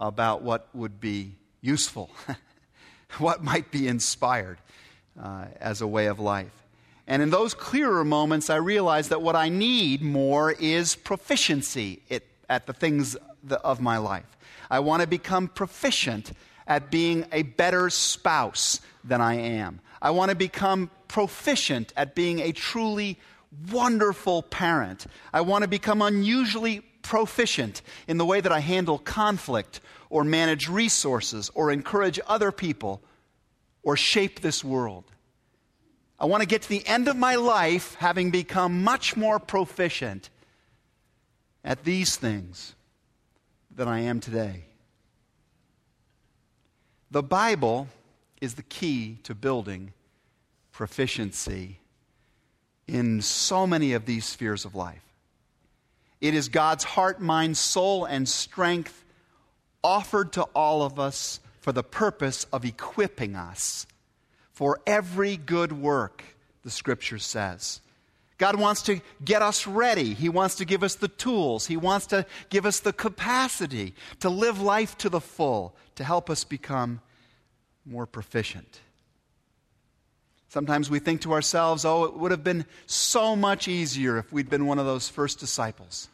about 0.00 0.42
what 0.42 0.68
would 0.74 1.00
be 1.00 1.32
useful, 1.60 2.10
what 3.18 3.42
might 3.42 3.70
be 3.70 3.86
inspired 3.86 4.58
uh, 5.20 5.46
as 5.60 5.80
a 5.80 5.86
way 5.86 6.06
of 6.06 6.18
life. 6.18 6.64
And 7.06 7.22
in 7.22 7.30
those 7.30 7.54
clearer 7.54 8.04
moments, 8.04 8.48
I 8.50 8.56
realize 8.56 9.10
that 9.10 9.20
what 9.22 9.36
I 9.36 9.48
need 9.48 10.02
more 10.02 10.52
is 10.52 10.96
proficiency 10.96 12.00
at 12.48 12.66
the 12.66 12.72
things 12.72 13.16
of 13.62 13.80
my 13.80 13.98
life. 13.98 14.36
I 14.70 14.80
want 14.80 15.02
to 15.02 15.08
become 15.08 15.48
proficient 15.48 16.32
at 16.66 16.90
being 16.90 17.26
a 17.30 17.42
better 17.42 17.90
spouse 17.90 18.80
than 19.04 19.20
I 19.20 19.34
am. 19.34 19.80
I 20.04 20.10
want 20.10 20.28
to 20.28 20.36
become 20.36 20.90
proficient 21.08 21.94
at 21.96 22.14
being 22.14 22.40
a 22.40 22.52
truly 22.52 23.18
wonderful 23.72 24.42
parent. 24.42 25.06
I 25.32 25.40
want 25.40 25.62
to 25.62 25.68
become 25.68 26.02
unusually 26.02 26.80
proficient 27.00 27.80
in 28.06 28.18
the 28.18 28.26
way 28.26 28.42
that 28.42 28.52
I 28.52 28.58
handle 28.58 28.98
conflict 28.98 29.80
or 30.10 30.22
manage 30.22 30.68
resources 30.68 31.50
or 31.54 31.72
encourage 31.72 32.20
other 32.26 32.52
people 32.52 33.00
or 33.82 33.96
shape 33.96 34.40
this 34.40 34.62
world. 34.62 35.04
I 36.20 36.26
want 36.26 36.42
to 36.42 36.46
get 36.46 36.60
to 36.62 36.68
the 36.68 36.86
end 36.86 37.08
of 37.08 37.16
my 37.16 37.36
life 37.36 37.94
having 37.94 38.30
become 38.30 38.84
much 38.84 39.16
more 39.16 39.38
proficient 39.38 40.28
at 41.64 41.84
these 41.84 42.16
things 42.16 42.74
than 43.74 43.88
I 43.88 44.00
am 44.00 44.20
today. 44.20 44.64
The 47.10 47.22
Bible 47.22 47.88
is 48.42 48.54
the 48.54 48.62
key 48.62 49.18
to 49.22 49.34
building 49.34 49.93
proficiency 50.74 51.78
in 52.86 53.22
so 53.22 53.66
many 53.66 53.94
of 53.94 54.04
these 54.04 54.26
spheres 54.26 54.66
of 54.66 54.74
life. 54.74 55.00
It 56.20 56.34
is 56.34 56.48
God's 56.48 56.84
heart, 56.84 57.20
mind, 57.20 57.56
soul, 57.56 58.04
and 58.04 58.28
strength 58.28 59.04
offered 59.82 60.32
to 60.34 60.42
all 60.54 60.82
of 60.82 60.98
us 60.98 61.40
for 61.60 61.72
the 61.72 61.82
purpose 61.82 62.44
of 62.52 62.64
equipping 62.64 63.36
us 63.36 63.86
for 64.52 64.80
every 64.86 65.36
good 65.36 65.72
work, 65.72 66.22
the 66.62 66.70
scripture 66.70 67.18
says. 67.18 67.80
God 68.36 68.58
wants 68.58 68.82
to 68.82 69.00
get 69.24 69.42
us 69.42 69.66
ready. 69.66 70.12
He 70.12 70.28
wants 70.28 70.56
to 70.56 70.64
give 70.64 70.82
us 70.82 70.96
the 70.96 71.08
tools. 71.08 71.66
He 71.66 71.76
wants 71.76 72.06
to 72.08 72.26
give 72.50 72.66
us 72.66 72.80
the 72.80 72.92
capacity 72.92 73.94
to 74.20 74.28
live 74.28 74.60
life 74.60 74.98
to 74.98 75.08
the 75.08 75.20
full, 75.20 75.76
to 75.94 76.04
help 76.04 76.28
us 76.28 76.42
become 76.42 77.00
more 77.86 78.06
proficient. 78.06 78.80
Sometimes 80.54 80.88
we 80.88 81.00
think 81.00 81.22
to 81.22 81.32
ourselves, 81.32 81.84
oh, 81.84 82.04
it 82.04 82.14
would 82.14 82.30
have 82.30 82.44
been 82.44 82.64
so 82.86 83.34
much 83.34 83.66
easier 83.66 84.18
if 84.18 84.32
we'd 84.32 84.48
been 84.48 84.66
one 84.66 84.78
of 84.78 84.86
those 84.86 85.08
first 85.08 85.40
disciples. 85.40 86.08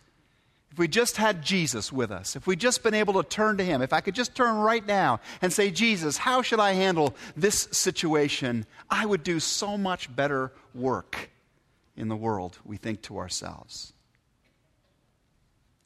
If 0.73 0.79
we 0.79 0.89
just 0.89 1.19
had 1.19 1.43
Jesus 1.43 1.93
with 1.93 2.11
us, 2.11 2.37
if 2.37 2.47
we'd 2.47 2.59
just 2.59 2.83
been 2.83 2.95
able 2.95 3.23
to 3.23 3.29
turn 3.29 3.59
to 3.59 3.65
Him, 3.67 3.83
if 3.83 3.93
I 3.93 4.01
could 4.01 4.15
just 4.15 4.35
turn 4.35 4.57
right 4.57 4.87
now 4.87 5.21
and 5.43 5.53
say, 5.53 5.71
Jesus, 5.71 6.17
how 6.17 6.41
should 6.41 6.59
I 6.59 6.73
handle 6.73 7.15
this 7.37 7.69
situation? 7.73 8.65
I 8.89 9.05
would 9.05 9.25
do 9.25 9.41
so 9.41 9.77
much 9.77 10.17
better 10.17 10.53
work 10.75 11.29
in 11.95 12.09
the 12.09 12.17
world, 12.17 12.57
we 12.65 12.79
think 12.79 13.03
to 13.03 13.19
ourselves. 13.19 13.93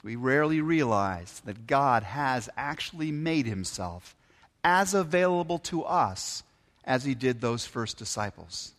We 0.04 0.14
rarely 0.14 0.60
realize 0.60 1.42
that 1.44 1.66
God 1.66 2.04
has 2.04 2.48
actually 2.56 3.10
made 3.10 3.46
Himself 3.46 4.14
as 4.62 4.94
available 4.94 5.58
to 5.58 5.82
us 5.82 6.44
as 6.84 7.04
He 7.04 7.14
did 7.14 7.40
those 7.40 7.66
first 7.66 7.96
disciples. 7.96 8.72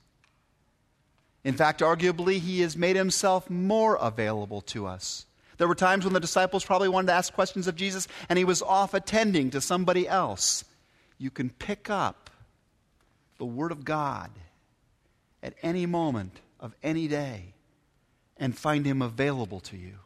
In 1.43 1.53
fact, 1.53 1.81
arguably, 1.81 2.39
He 2.39 2.62
has 2.62 2.75
made 2.75 2.95
Himself 2.95 3.50
more 3.50 3.95
available 3.95 4.62
to 4.62 4.85
us 4.85 5.25
there 5.57 5.67
were 5.67 5.75
times 5.75 6.03
when 6.03 6.13
the 6.13 6.19
disciples 6.19 6.65
probably 6.65 6.89
wanted 6.89 7.07
to 7.07 7.13
ask 7.13 7.33
questions 7.33 7.67
of 7.67 7.75
Jesus 7.75 8.07
and 8.29 8.38
he 8.38 8.45
was 8.45 8.62
off 8.62 8.93
attending 8.93 9.51
to 9.51 9.62
somebody 9.62 10.07
else. 10.07 10.65
You 11.17 11.31
can 11.31 11.50
pick 11.50 11.89
up 11.89 12.29
the 13.38 13.45
Word 13.45 13.71
of 13.71 13.85
God 13.85 14.31
at 15.41 15.53
any 15.62 15.85
moment 15.85 16.39
of 16.59 16.75
any 16.83 17.07
day 17.07 17.53
and 18.38 18.57
find 18.57 18.85
him 18.85 19.01
available 19.01 19.62
to 19.62 19.77
you. 19.77 20.00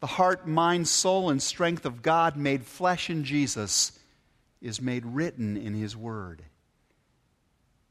The 0.00 0.06
heart, 0.06 0.48
mind, 0.48 0.88
soul, 0.88 1.30
and 1.30 1.40
strength 1.42 1.84
of 1.84 2.02
God 2.02 2.36
made 2.36 2.64
flesh 2.64 3.10
in 3.10 3.24
Jesus 3.24 3.98
is 4.62 4.80
made 4.80 5.04
written 5.04 5.56
in 5.56 5.74
his 5.74 5.96
Word. 5.96 6.42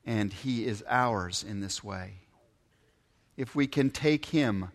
And 0.05 0.33
he 0.33 0.65
is 0.65 0.83
ours 0.87 1.45
in 1.47 1.59
this 1.59 1.83
way. 1.83 2.13
If 3.37 3.55
we 3.55 3.67
can 3.67 3.91
take 3.91 4.25
him 4.25 4.69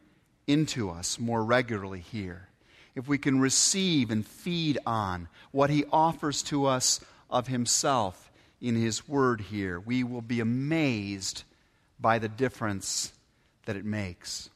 into 0.47 0.91
us 0.91 1.19
more 1.19 1.45
regularly 1.45 2.01
here, 2.01 2.49
if 2.97 3.07
we 3.07 3.19
can 3.19 3.39
receive 3.39 4.11
and 4.11 4.27
feed 4.27 4.79
on 4.87 5.29
what 5.53 5.71
He 5.71 5.85
offers 5.93 6.43
to 6.45 6.65
us 6.65 6.99
of 7.31 7.47
Himself 7.47 8.33
in 8.61 8.75
His 8.75 9.07
Word 9.07 9.43
here, 9.43 9.79
we 9.79 10.03
will 10.03 10.23
be 10.23 10.41
amazed 10.41 11.45
by 12.01 12.19
the 12.19 12.29
difference 12.29 13.13
that 13.67 13.77
it 13.77 13.85
makes. 13.85 14.49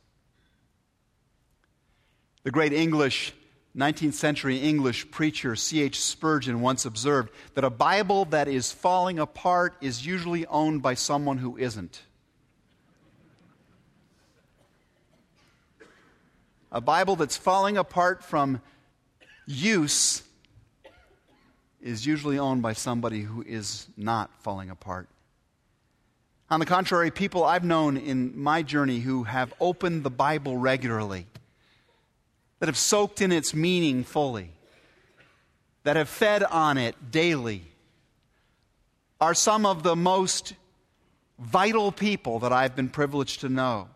The 2.43 2.51
great 2.51 2.73
English, 2.73 3.35
19th 3.77 4.15
century 4.15 4.59
English 4.59 5.11
preacher 5.11 5.55
C.H. 5.55 6.01
Spurgeon 6.01 6.61
once 6.61 6.85
observed 6.85 7.31
that 7.55 7.65
a 7.65 7.71
Bible 7.71 8.25
that 8.27 8.49
is 8.49 8.73
falling 8.73 9.19
apart 9.19 9.77
is 9.81 10.05
usually 10.05 10.45
owned 10.47 10.83
by 10.83 10.95
someone 10.95 11.39
who 11.39 11.57
isn't. 11.57 12.03
a 16.73 16.81
Bible 16.81 17.17
that's 17.17 17.37
falling 17.37 17.77
apart 17.77 18.23
from 18.23 18.61
use 19.47 20.23
is 21.81 22.07
usually 22.07 22.39
owned 22.39 22.63
by 22.63 22.73
somebody 22.73 23.23
who 23.23 23.43
is 23.43 23.89
not 23.97 24.31
falling 24.43 24.71
apart. 24.71 25.09
On 26.51 26.61
the 26.61 26.67
contrary, 26.67 27.11
people 27.11 27.45
I've 27.45 27.65
known 27.65 27.97
in 27.97 28.39
my 28.39 28.63
journey 28.63 29.01
who 29.01 29.25
have 29.25 29.53
opened 29.61 30.05
the 30.05 30.11
Bible 30.11 30.57
regularly, 30.57 31.27
that 32.61 32.69
have 32.69 32.79
soaked 32.79 33.21
in 33.21 33.33
its 33.33 33.55
meaning 33.55 34.05
fully, 34.05 34.53
that 35.83 35.97
have 35.97 36.09
fed 36.09 36.45
on 36.45 36.79
it 36.79 36.95
daily, 37.11 37.65
are 39.21 39.35
some 39.35 39.67
of 39.67 39.83
the 39.83 39.97
most 39.97 40.55
vital 41.39 41.91
people 41.91 42.39
that 42.41 42.53
I've 42.53 42.77
been 42.77 42.91
privileged 42.91 43.41
to 43.41 43.49
know. 43.49 43.89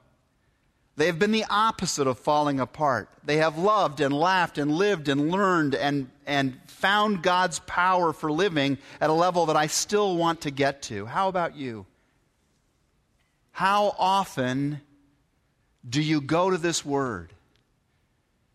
They 0.96 1.06
have 1.06 1.18
been 1.18 1.32
the 1.32 1.44
opposite 1.50 2.06
of 2.06 2.18
falling 2.18 2.60
apart. 2.60 3.08
They 3.24 3.38
have 3.38 3.58
loved 3.58 4.00
and 4.00 4.14
laughed 4.14 4.58
and 4.58 4.70
lived 4.70 5.08
and 5.08 5.30
learned 5.30 5.74
and, 5.74 6.08
and 6.24 6.58
found 6.66 7.22
God's 7.22 7.58
power 7.60 8.12
for 8.12 8.30
living 8.30 8.78
at 9.00 9.10
a 9.10 9.14
level 9.14 9.46
that 9.46 9.56
I 9.56 9.66
still 9.66 10.16
want 10.16 10.42
to 10.42 10.50
get 10.50 10.82
to. 10.82 11.04
How 11.04 11.28
about 11.28 11.56
you? 11.56 11.84
How 13.50 13.94
often 13.98 14.80
do 15.88 16.00
you 16.00 16.20
go 16.20 16.50
to 16.50 16.58
this 16.58 16.84
word? 16.84 17.32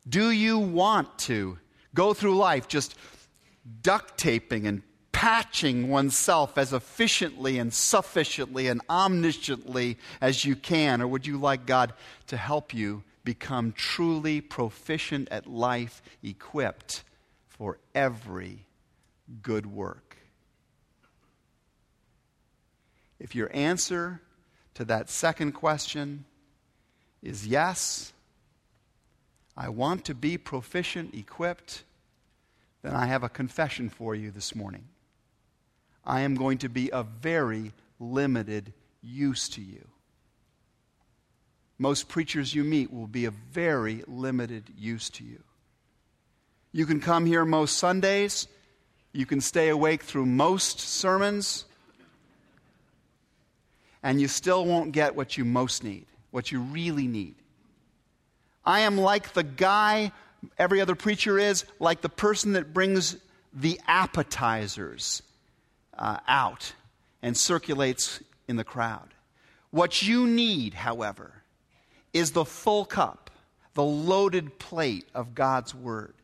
Do 0.08 0.32
you 0.32 0.60
want 0.60 1.18
to 1.20 1.58
go 1.94 2.14
through 2.14 2.38
life 2.38 2.68
just 2.68 2.96
duct 3.82 4.18
taping 4.18 4.68
and 4.68 4.82
patching 5.12 5.90
oneself 5.90 6.58
as 6.58 6.72
efficiently 6.72 7.60
and 7.60 7.74
sufficiently 7.74 8.68
and 8.68 8.82
omnisciently 8.88 9.98
as 10.22 10.46
you 10.46 10.56
can? 10.56 11.02
Or 11.02 11.08
would 11.08 11.28
you 11.28 11.38
like 11.38 11.66
God 11.66 11.94
to 12.28 12.38
help 12.38 12.74
you 12.74 13.04
become 13.26 13.74
truly 13.74 14.40
proficient 14.42 15.28
at 15.30 15.46
life, 15.46 16.02
equipped 16.24 17.04
for 17.48 17.80
every 17.94 18.66
good 19.42 19.66
work? 19.66 20.18
If 23.20 23.36
your 23.36 23.52
answer 23.54 24.22
to 24.76 24.86
that 24.86 25.10
second 25.10 25.52
question 25.52 26.24
is 27.22 27.46
yes, 27.46 28.14
I 29.56 29.70
want 29.70 30.06
to 30.06 30.16
be 30.16 30.38
proficient, 30.38 31.14
equipped, 31.14 31.84
then 32.82 32.96
I 32.96 33.08
have 33.08 33.24
a 33.24 33.30
confession 33.30 33.90
for 33.90 34.16
you 34.16 34.32
this 34.32 34.56
morning. 34.56 34.86
I 36.06 36.22
am 36.22 36.36
going 36.36 36.60
to 36.60 36.70
be 36.70 36.92
of 36.92 37.08
very 37.22 37.74
limited 38.00 38.74
use 39.02 39.50
to 39.50 39.62
you. 39.62 39.88
Most 41.78 42.08
preachers 42.10 42.54
you 42.54 42.64
meet 42.64 42.92
will 42.92 43.08
be 43.08 43.26
of 43.26 43.34
very 43.34 44.04
limited 44.08 44.64
use 44.78 45.10
to 45.12 45.24
you. 45.24 45.44
You 46.72 46.86
can 46.86 47.00
come 47.00 47.26
here 47.26 47.46
most 47.46 47.78
Sundays. 47.78 48.48
You 49.12 49.26
can 49.26 49.42
stay 49.42 49.70
awake 49.70 50.04
through 50.04 50.26
most 50.26 50.80
sermons. 50.80 51.66
And 54.04 54.22
you 54.22 54.28
still 54.28 54.66
won't 54.66 54.92
get 54.92 55.16
what 55.16 55.38
you 55.38 55.46
most 55.46 55.84
need, 55.84 56.06
what 56.32 56.52
you 56.52 56.62
really 56.62 57.08
need. 57.08 57.36
I 58.66 58.82
am 58.82 58.98
like 58.98 59.34
the 59.34 59.44
guy 59.44 60.12
every 60.58 60.82
other 60.82 60.96
preacher 60.96 61.38
is, 61.38 61.66
like 61.80 62.02
the 62.02 62.10
person 62.10 62.54
that 62.54 62.74
brings 62.74 63.18
the 63.54 63.80
appetizers 63.88 65.22
uh, 65.98 66.18
out 66.28 66.74
and 67.22 67.36
circulates 67.36 68.22
in 68.48 68.56
the 68.56 68.64
crowd. 68.64 69.14
What 69.72 70.02
you 70.02 70.28
need, 70.28 70.74
however, 70.74 71.34
is 72.14 72.32
the 72.32 72.46
full 72.46 72.86
cup, 72.86 73.30
the 73.74 73.84
loaded 73.84 74.58
plate 74.60 75.08
of 75.14 75.36
God's 75.36 75.76
Word. 75.76 76.16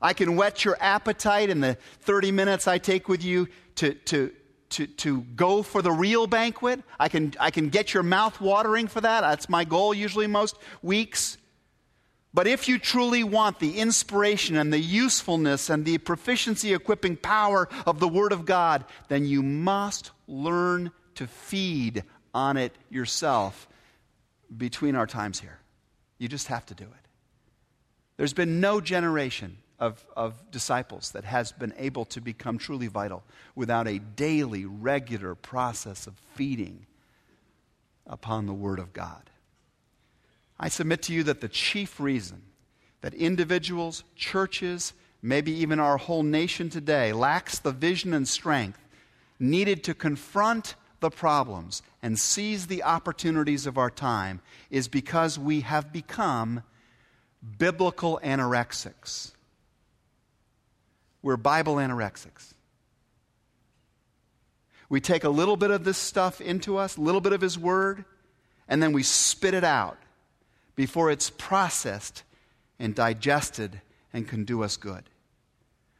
I 0.00 0.12
can 0.12 0.36
whet 0.36 0.64
your 0.64 0.76
appetite 0.80 1.50
in 1.50 1.60
the 1.60 1.76
30 2.00 2.30
minutes 2.32 2.68
I 2.68 2.78
take 2.78 3.08
with 3.08 3.24
you 3.24 3.48
to, 3.76 3.94
to, 3.94 4.32
to, 4.70 4.86
to 4.86 5.22
go 5.34 5.62
for 5.62 5.82
the 5.82 5.90
real 5.90 6.26
banquet. 6.26 6.82
I 7.00 7.08
can, 7.08 7.34
I 7.40 7.50
can 7.50 7.68
get 7.68 7.94
your 7.94 8.02
mouth 8.02 8.40
watering 8.40 8.86
for 8.86 9.00
that. 9.00 9.22
That's 9.22 9.48
my 9.48 9.64
goal 9.64 9.94
usually 9.94 10.26
most 10.26 10.56
weeks. 10.82 11.38
But 12.38 12.46
if 12.46 12.68
you 12.68 12.78
truly 12.78 13.24
want 13.24 13.58
the 13.58 13.80
inspiration 13.80 14.56
and 14.56 14.72
the 14.72 14.78
usefulness 14.78 15.70
and 15.70 15.84
the 15.84 15.98
proficiency 15.98 16.72
equipping 16.72 17.16
power 17.16 17.68
of 17.84 17.98
the 17.98 18.06
Word 18.06 18.30
of 18.30 18.44
God, 18.46 18.84
then 19.08 19.26
you 19.26 19.42
must 19.42 20.12
learn 20.28 20.92
to 21.16 21.26
feed 21.26 22.04
on 22.32 22.56
it 22.56 22.72
yourself 22.90 23.66
between 24.56 24.94
our 24.94 25.04
times 25.04 25.40
here. 25.40 25.58
You 26.18 26.28
just 26.28 26.46
have 26.46 26.64
to 26.66 26.74
do 26.74 26.84
it. 26.84 27.08
There's 28.18 28.34
been 28.34 28.60
no 28.60 28.80
generation 28.80 29.58
of, 29.80 30.06
of 30.14 30.48
disciples 30.52 31.10
that 31.10 31.24
has 31.24 31.50
been 31.50 31.74
able 31.76 32.04
to 32.04 32.20
become 32.20 32.56
truly 32.56 32.86
vital 32.86 33.24
without 33.56 33.88
a 33.88 33.98
daily, 33.98 34.64
regular 34.64 35.34
process 35.34 36.06
of 36.06 36.14
feeding 36.36 36.86
upon 38.06 38.46
the 38.46 38.54
Word 38.54 38.78
of 38.78 38.92
God. 38.92 39.28
I 40.58 40.68
submit 40.68 41.02
to 41.02 41.12
you 41.12 41.22
that 41.24 41.40
the 41.40 41.48
chief 41.48 42.00
reason 42.00 42.42
that 43.00 43.14
individuals, 43.14 44.02
churches, 44.16 44.92
maybe 45.22 45.52
even 45.52 45.78
our 45.78 45.96
whole 45.96 46.22
nation 46.22 46.68
today 46.68 47.12
lacks 47.12 47.58
the 47.58 47.70
vision 47.70 48.12
and 48.12 48.26
strength 48.26 48.80
needed 49.38 49.84
to 49.84 49.94
confront 49.94 50.74
the 51.00 51.10
problems 51.10 51.82
and 52.02 52.18
seize 52.18 52.66
the 52.66 52.82
opportunities 52.82 53.66
of 53.66 53.78
our 53.78 53.90
time 53.90 54.40
is 54.68 54.88
because 54.88 55.38
we 55.38 55.60
have 55.60 55.92
become 55.92 56.62
biblical 57.56 58.20
anorexics. 58.24 59.30
We're 61.22 61.36
Bible 61.36 61.76
anorexics. 61.76 62.54
We 64.88 65.00
take 65.00 65.22
a 65.22 65.28
little 65.28 65.56
bit 65.56 65.70
of 65.70 65.84
this 65.84 65.98
stuff 65.98 66.40
into 66.40 66.78
us, 66.78 66.96
a 66.96 67.00
little 67.00 67.20
bit 67.20 67.32
of 67.32 67.40
His 67.40 67.58
Word, 67.58 68.04
and 68.66 68.82
then 68.82 68.92
we 68.92 69.04
spit 69.04 69.54
it 69.54 69.64
out 69.64 69.98
before 70.78 71.10
it's 71.10 71.28
processed 71.28 72.22
and 72.78 72.94
digested 72.94 73.80
and 74.12 74.28
can 74.28 74.44
do 74.44 74.62
us 74.62 74.76
good. 74.76 75.02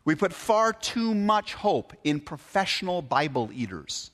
We 0.05 0.15
put 0.15 0.33
far 0.33 0.73
too 0.73 1.17
much 1.17 1.55
hope 1.55 1.93
in 2.05 2.21
professional 2.21 3.03
Bible 3.03 3.51
eaters. 3.53 4.13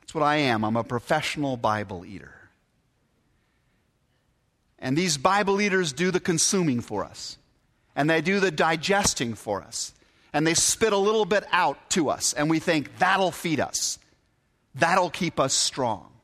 That's 0.00 0.16
what 0.16 0.24
I 0.24 0.38
am. 0.38 0.64
I'm 0.64 0.76
a 0.76 0.82
professional 0.82 1.56
Bible 1.56 2.04
eater. 2.04 2.34
And 4.80 4.98
these 4.98 5.16
Bible 5.16 5.60
eaters 5.60 5.92
do 5.92 6.10
the 6.10 6.18
consuming 6.18 6.80
for 6.80 7.04
us, 7.04 7.38
and 7.94 8.10
they 8.10 8.20
do 8.20 8.40
the 8.40 8.50
digesting 8.50 9.34
for 9.34 9.62
us, 9.62 9.94
and 10.32 10.44
they 10.44 10.54
spit 10.54 10.92
a 10.92 10.98
little 10.98 11.24
bit 11.24 11.44
out 11.52 11.88
to 11.90 12.10
us, 12.10 12.32
and 12.32 12.50
we 12.50 12.58
think 12.58 12.98
that'll 12.98 13.30
feed 13.30 13.60
us, 13.60 14.00
that'll 14.74 15.10
keep 15.10 15.38
us 15.38 15.54
strong. 15.54 16.17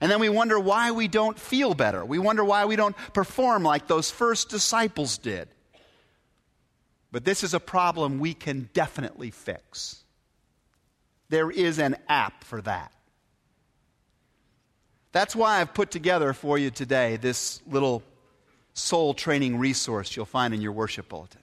And 0.00 0.10
then 0.10 0.20
we 0.20 0.28
wonder 0.28 0.58
why 0.58 0.92
we 0.92 1.08
don't 1.08 1.38
feel 1.38 1.74
better. 1.74 2.04
We 2.04 2.18
wonder 2.18 2.44
why 2.44 2.66
we 2.66 2.76
don't 2.76 2.96
perform 3.12 3.64
like 3.64 3.88
those 3.88 4.10
first 4.10 4.48
disciples 4.48 5.18
did. 5.18 5.48
But 7.10 7.24
this 7.24 7.42
is 7.42 7.54
a 7.54 7.60
problem 7.60 8.18
we 8.18 8.34
can 8.34 8.68
definitely 8.74 9.30
fix. 9.30 10.04
There 11.30 11.50
is 11.50 11.78
an 11.78 11.96
app 12.08 12.44
for 12.44 12.60
that. 12.62 12.92
That's 15.12 15.34
why 15.34 15.60
I've 15.60 15.74
put 15.74 15.90
together 15.90 16.32
for 16.32 16.58
you 16.58 16.70
today 16.70 17.16
this 17.16 17.60
little 17.66 18.02
soul 18.74 19.14
training 19.14 19.58
resource 19.58 20.14
you'll 20.14 20.26
find 20.26 20.54
in 20.54 20.60
your 20.60 20.72
worship 20.72 21.08
bulletin. 21.08 21.40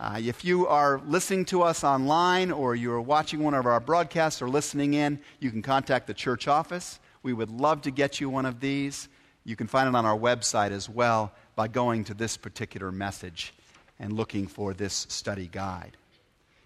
Uh, 0.00 0.18
if 0.20 0.44
you 0.44 0.66
are 0.66 1.00
listening 1.06 1.44
to 1.44 1.62
us 1.62 1.84
online 1.84 2.50
or 2.50 2.74
you're 2.74 3.00
watching 3.00 3.40
one 3.40 3.54
of 3.54 3.64
our 3.66 3.78
broadcasts 3.78 4.42
or 4.42 4.48
listening 4.48 4.94
in, 4.94 5.20
you 5.38 5.50
can 5.50 5.62
contact 5.62 6.06
the 6.06 6.14
church 6.14 6.48
office. 6.48 6.98
We 7.24 7.32
would 7.32 7.50
love 7.50 7.82
to 7.82 7.90
get 7.90 8.20
you 8.20 8.28
one 8.28 8.44
of 8.44 8.60
these. 8.60 9.08
You 9.44 9.56
can 9.56 9.66
find 9.66 9.88
it 9.88 9.94
on 9.96 10.04
our 10.04 10.16
website 10.16 10.72
as 10.72 10.90
well 10.90 11.32
by 11.56 11.68
going 11.68 12.04
to 12.04 12.14
this 12.14 12.36
particular 12.36 12.92
message 12.92 13.54
and 13.98 14.12
looking 14.12 14.46
for 14.46 14.74
this 14.74 15.06
study 15.08 15.48
guide. 15.50 15.96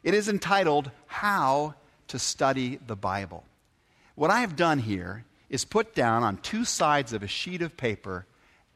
It 0.02 0.14
is 0.14 0.28
entitled 0.28 0.90
How 1.06 1.74
to 2.08 2.18
Study 2.18 2.80
the 2.88 2.96
Bible. 2.96 3.44
What 4.16 4.32
I 4.32 4.40
have 4.40 4.56
done 4.56 4.80
here 4.80 5.24
is 5.48 5.64
put 5.64 5.94
down 5.94 6.24
on 6.24 6.38
two 6.38 6.64
sides 6.64 7.12
of 7.12 7.22
a 7.22 7.28
sheet 7.28 7.62
of 7.62 7.76
paper 7.76 8.26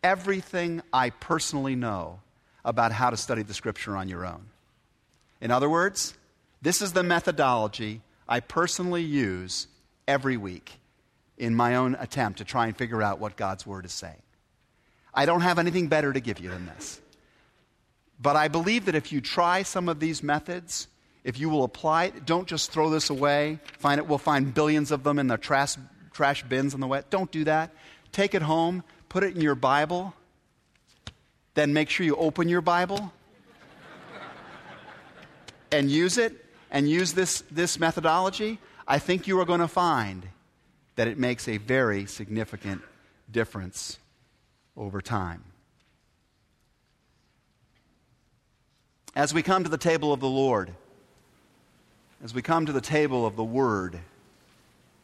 everything 0.04 0.82
I 0.92 1.10
personally 1.10 1.74
know 1.74 2.20
about 2.64 2.92
how 2.92 3.10
to 3.10 3.16
study 3.16 3.42
the 3.42 3.54
Scripture 3.54 3.96
on 3.96 4.08
your 4.08 4.24
own. 4.24 4.46
In 5.40 5.50
other 5.50 5.68
words, 5.68 6.14
this 6.60 6.80
is 6.80 6.92
the 6.92 7.02
methodology 7.02 8.02
I 8.28 8.38
personally 8.38 9.02
use 9.02 9.66
every 10.06 10.36
week 10.36 10.78
in 11.38 11.54
my 11.54 11.76
own 11.76 11.96
attempt 11.98 12.38
to 12.38 12.44
try 12.44 12.66
and 12.66 12.76
figure 12.76 13.02
out 13.02 13.18
what 13.18 13.36
God's 13.36 13.66
Word 13.66 13.84
is 13.84 13.92
saying. 13.92 14.22
I 15.14 15.26
don't 15.26 15.40
have 15.40 15.58
anything 15.58 15.88
better 15.88 16.12
to 16.12 16.20
give 16.20 16.38
you 16.38 16.50
than 16.50 16.66
this. 16.66 17.00
But 18.20 18.36
I 18.36 18.48
believe 18.48 18.84
that 18.86 18.94
if 18.94 19.12
you 19.12 19.20
try 19.20 19.62
some 19.62 19.88
of 19.88 19.98
these 19.98 20.22
methods, 20.22 20.86
if 21.24 21.38
you 21.38 21.50
will 21.50 21.64
apply 21.64 22.04
it, 22.04 22.24
don't 22.24 22.46
just 22.46 22.70
throw 22.70 22.88
this 22.88 23.10
away. 23.10 23.58
Find 23.78 23.98
it, 23.98 24.06
we'll 24.06 24.18
find 24.18 24.54
billions 24.54 24.90
of 24.90 25.02
them 25.02 25.18
in 25.18 25.26
the 25.26 25.36
trash, 25.36 25.76
trash 26.12 26.42
bins 26.44 26.74
on 26.74 26.80
the 26.80 26.86
wet. 26.86 27.10
Don't 27.10 27.30
do 27.30 27.44
that. 27.44 27.70
Take 28.12 28.34
it 28.34 28.42
home, 28.42 28.84
put 29.08 29.24
it 29.24 29.34
in 29.34 29.40
your 29.40 29.54
Bible, 29.54 30.14
then 31.54 31.72
make 31.72 31.90
sure 31.90 32.06
you 32.06 32.16
open 32.16 32.48
your 32.48 32.60
Bible 32.60 33.12
and 35.70 35.90
use 35.90 36.18
it 36.18 36.44
and 36.70 36.88
use 36.88 37.12
this, 37.12 37.42
this 37.50 37.78
methodology. 37.78 38.58
I 38.86 38.98
think 38.98 39.26
you 39.26 39.40
are 39.40 39.44
going 39.44 39.60
to 39.60 39.68
find 39.68 40.26
that 40.96 41.08
it 41.08 41.18
makes 41.18 41.48
a 41.48 41.56
very 41.56 42.06
significant 42.06 42.82
difference 43.30 43.98
over 44.76 45.00
time. 45.00 45.44
As 49.14 49.34
we 49.34 49.42
come 49.42 49.64
to 49.64 49.70
the 49.70 49.78
table 49.78 50.12
of 50.12 50.20
the 50.20 50.28
Lord, 50.28 50.72
as 52.24 52.32
we 52.32 52.40
come 52.42 52.66
to 52.66 52.72
the 52.72 52.80
table 52.80 53.26
of 53.26 53.36
the 53.36 53.44
Word 53.44 53.98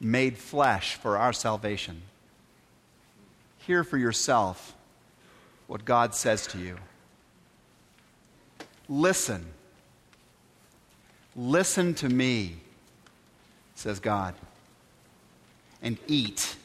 made 0.00 0.38
flesh 0.38 0.94
for 0.94 1.16
our 1.18 1.32
salvation, 1.32 2.02
hear 3.58 3.84
for 3.84 3.98
yourself 3.98 4.74
what 5.66 5.84
God 5.84 6.14
says 6.14 6.46
to 6.48 6.58
you. 6.58 6.76
Listen. 8.88 9.44
Listen 11.36 11.94
to 11.94 12.08
me, 12.08 12.56
says 13.74 14.00
God, 14.00 14.34
and 15.82 15.96
eat. 16.06 16.56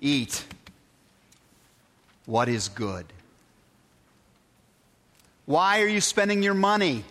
Eat 0.00 0.44
what 2.26 2.48
is 2.48 2.68
good. 2.68 3.06
Why 5.46 5.82
are 5.82 5.88
you 5.88 6.00
spending 6.00 6.42
your 6.42 6.54
money? 6.54 7.04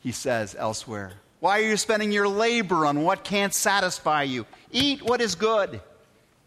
He 0.00 0.12
says 0.12 0.54
elsewhere. 0.58 1.12
Why 1.40 1.60
are 1.60 1.68
you 1.68 1.76
spending 1.76 2.12
your 2.12 2.28
labor 2.28 2.86
on 2.86 3.02
what 3.02 3.24
can't 3.24 3.52
satisfy 3.52 4.22
you? 4.22 4.46
Eat 4.70 5.02
what 5.02 5.20
is 5.20 5.34
good. 5.34 5.80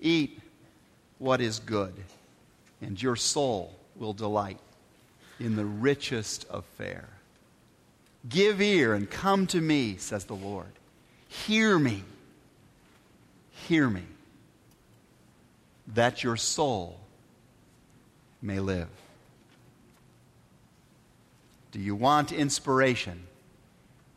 Eat 0.01 0.39
what 1.17 1.41
is 1.41 1.59
good, 1.59 1.93
and 2.81 3.01
your 3.01 3.17
soul 3.17 3.75
will 3.97 4.13
delight 4.13 4.57
in 5.39 5.55
the 5.55 5.65
richest 5.65 6.47
of 6.49 6.63
fare. 6.77 7.09
Give 8.27 8.61
ear 8.61 8.93
and 8.93 9.09
come 9.09 9.45
to 9.47 9.61
me, 9.61 9.97
says 9.97 10.25
the 10.25 10.35
Lord. 10.35 10.71
Hear 11.27 11.77
me. 11.77 12.03
Hear 13.69 13.87
me, 13.87 14.01
that 15.89 16.23
your 16.23 16.37
soul 16.37 16.99
may 18.41 18.59
live. 18.59 18.87
Do 21.71 21.79
you 21.79 21.93
want 21.93 22.31
inspiration 22.31 23.27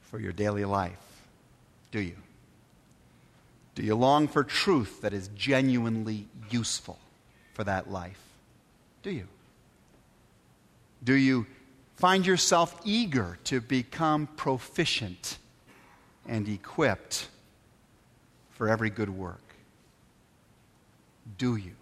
for 0.01 0.19
your 0.19 0.33
daily 0.33 0.65
life? 0.65 0.97
Do 1.91 2.01
you? 2.01 2.17
Do 3.75 3.83
you 3.83 3.95
long 3.95 4.27
for 4.27 4.43
truth 4.43 5.03
that 5.03 5.13
is 5.13 5.29
genuinely 5.37 6.29
useful 6.49 6.99
for 7.53 7.63
that 7.65 7.91
life? 7.91 8.23
Do 9.03 9.11
you? 9.11 9.29
Do 11.05 11.13
you 11.13 11.47
find 11.97 12.25
yourself 12.25 12.81
eager 12.87 13.37
to 13.45 13.61
become 13.61 14.29
proficient 14.29 15.37
and 16.27 16.49
equipped 16.49 17.29
for 18.63 18.69
every 18.69 18.91
good 18.91 19.11
work? 19.11 19.43
Do 21.37 21.57
you? 21.57 21.73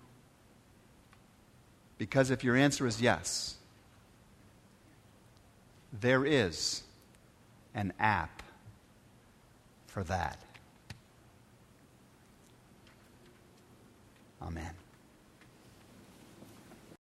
Because 1.99 2.31
if 2.31 2.43
your 2.43 2.57
answer 2.57 2.87
is 2.87 3.03
yes, 3.03 3.57
there 6.01 6.25
is 6.25 6.83
an 7.75 7.93
app 8.01 8.43
for 9.89 10.03
that. 10.05 10.39
Amen. 14.41 14.80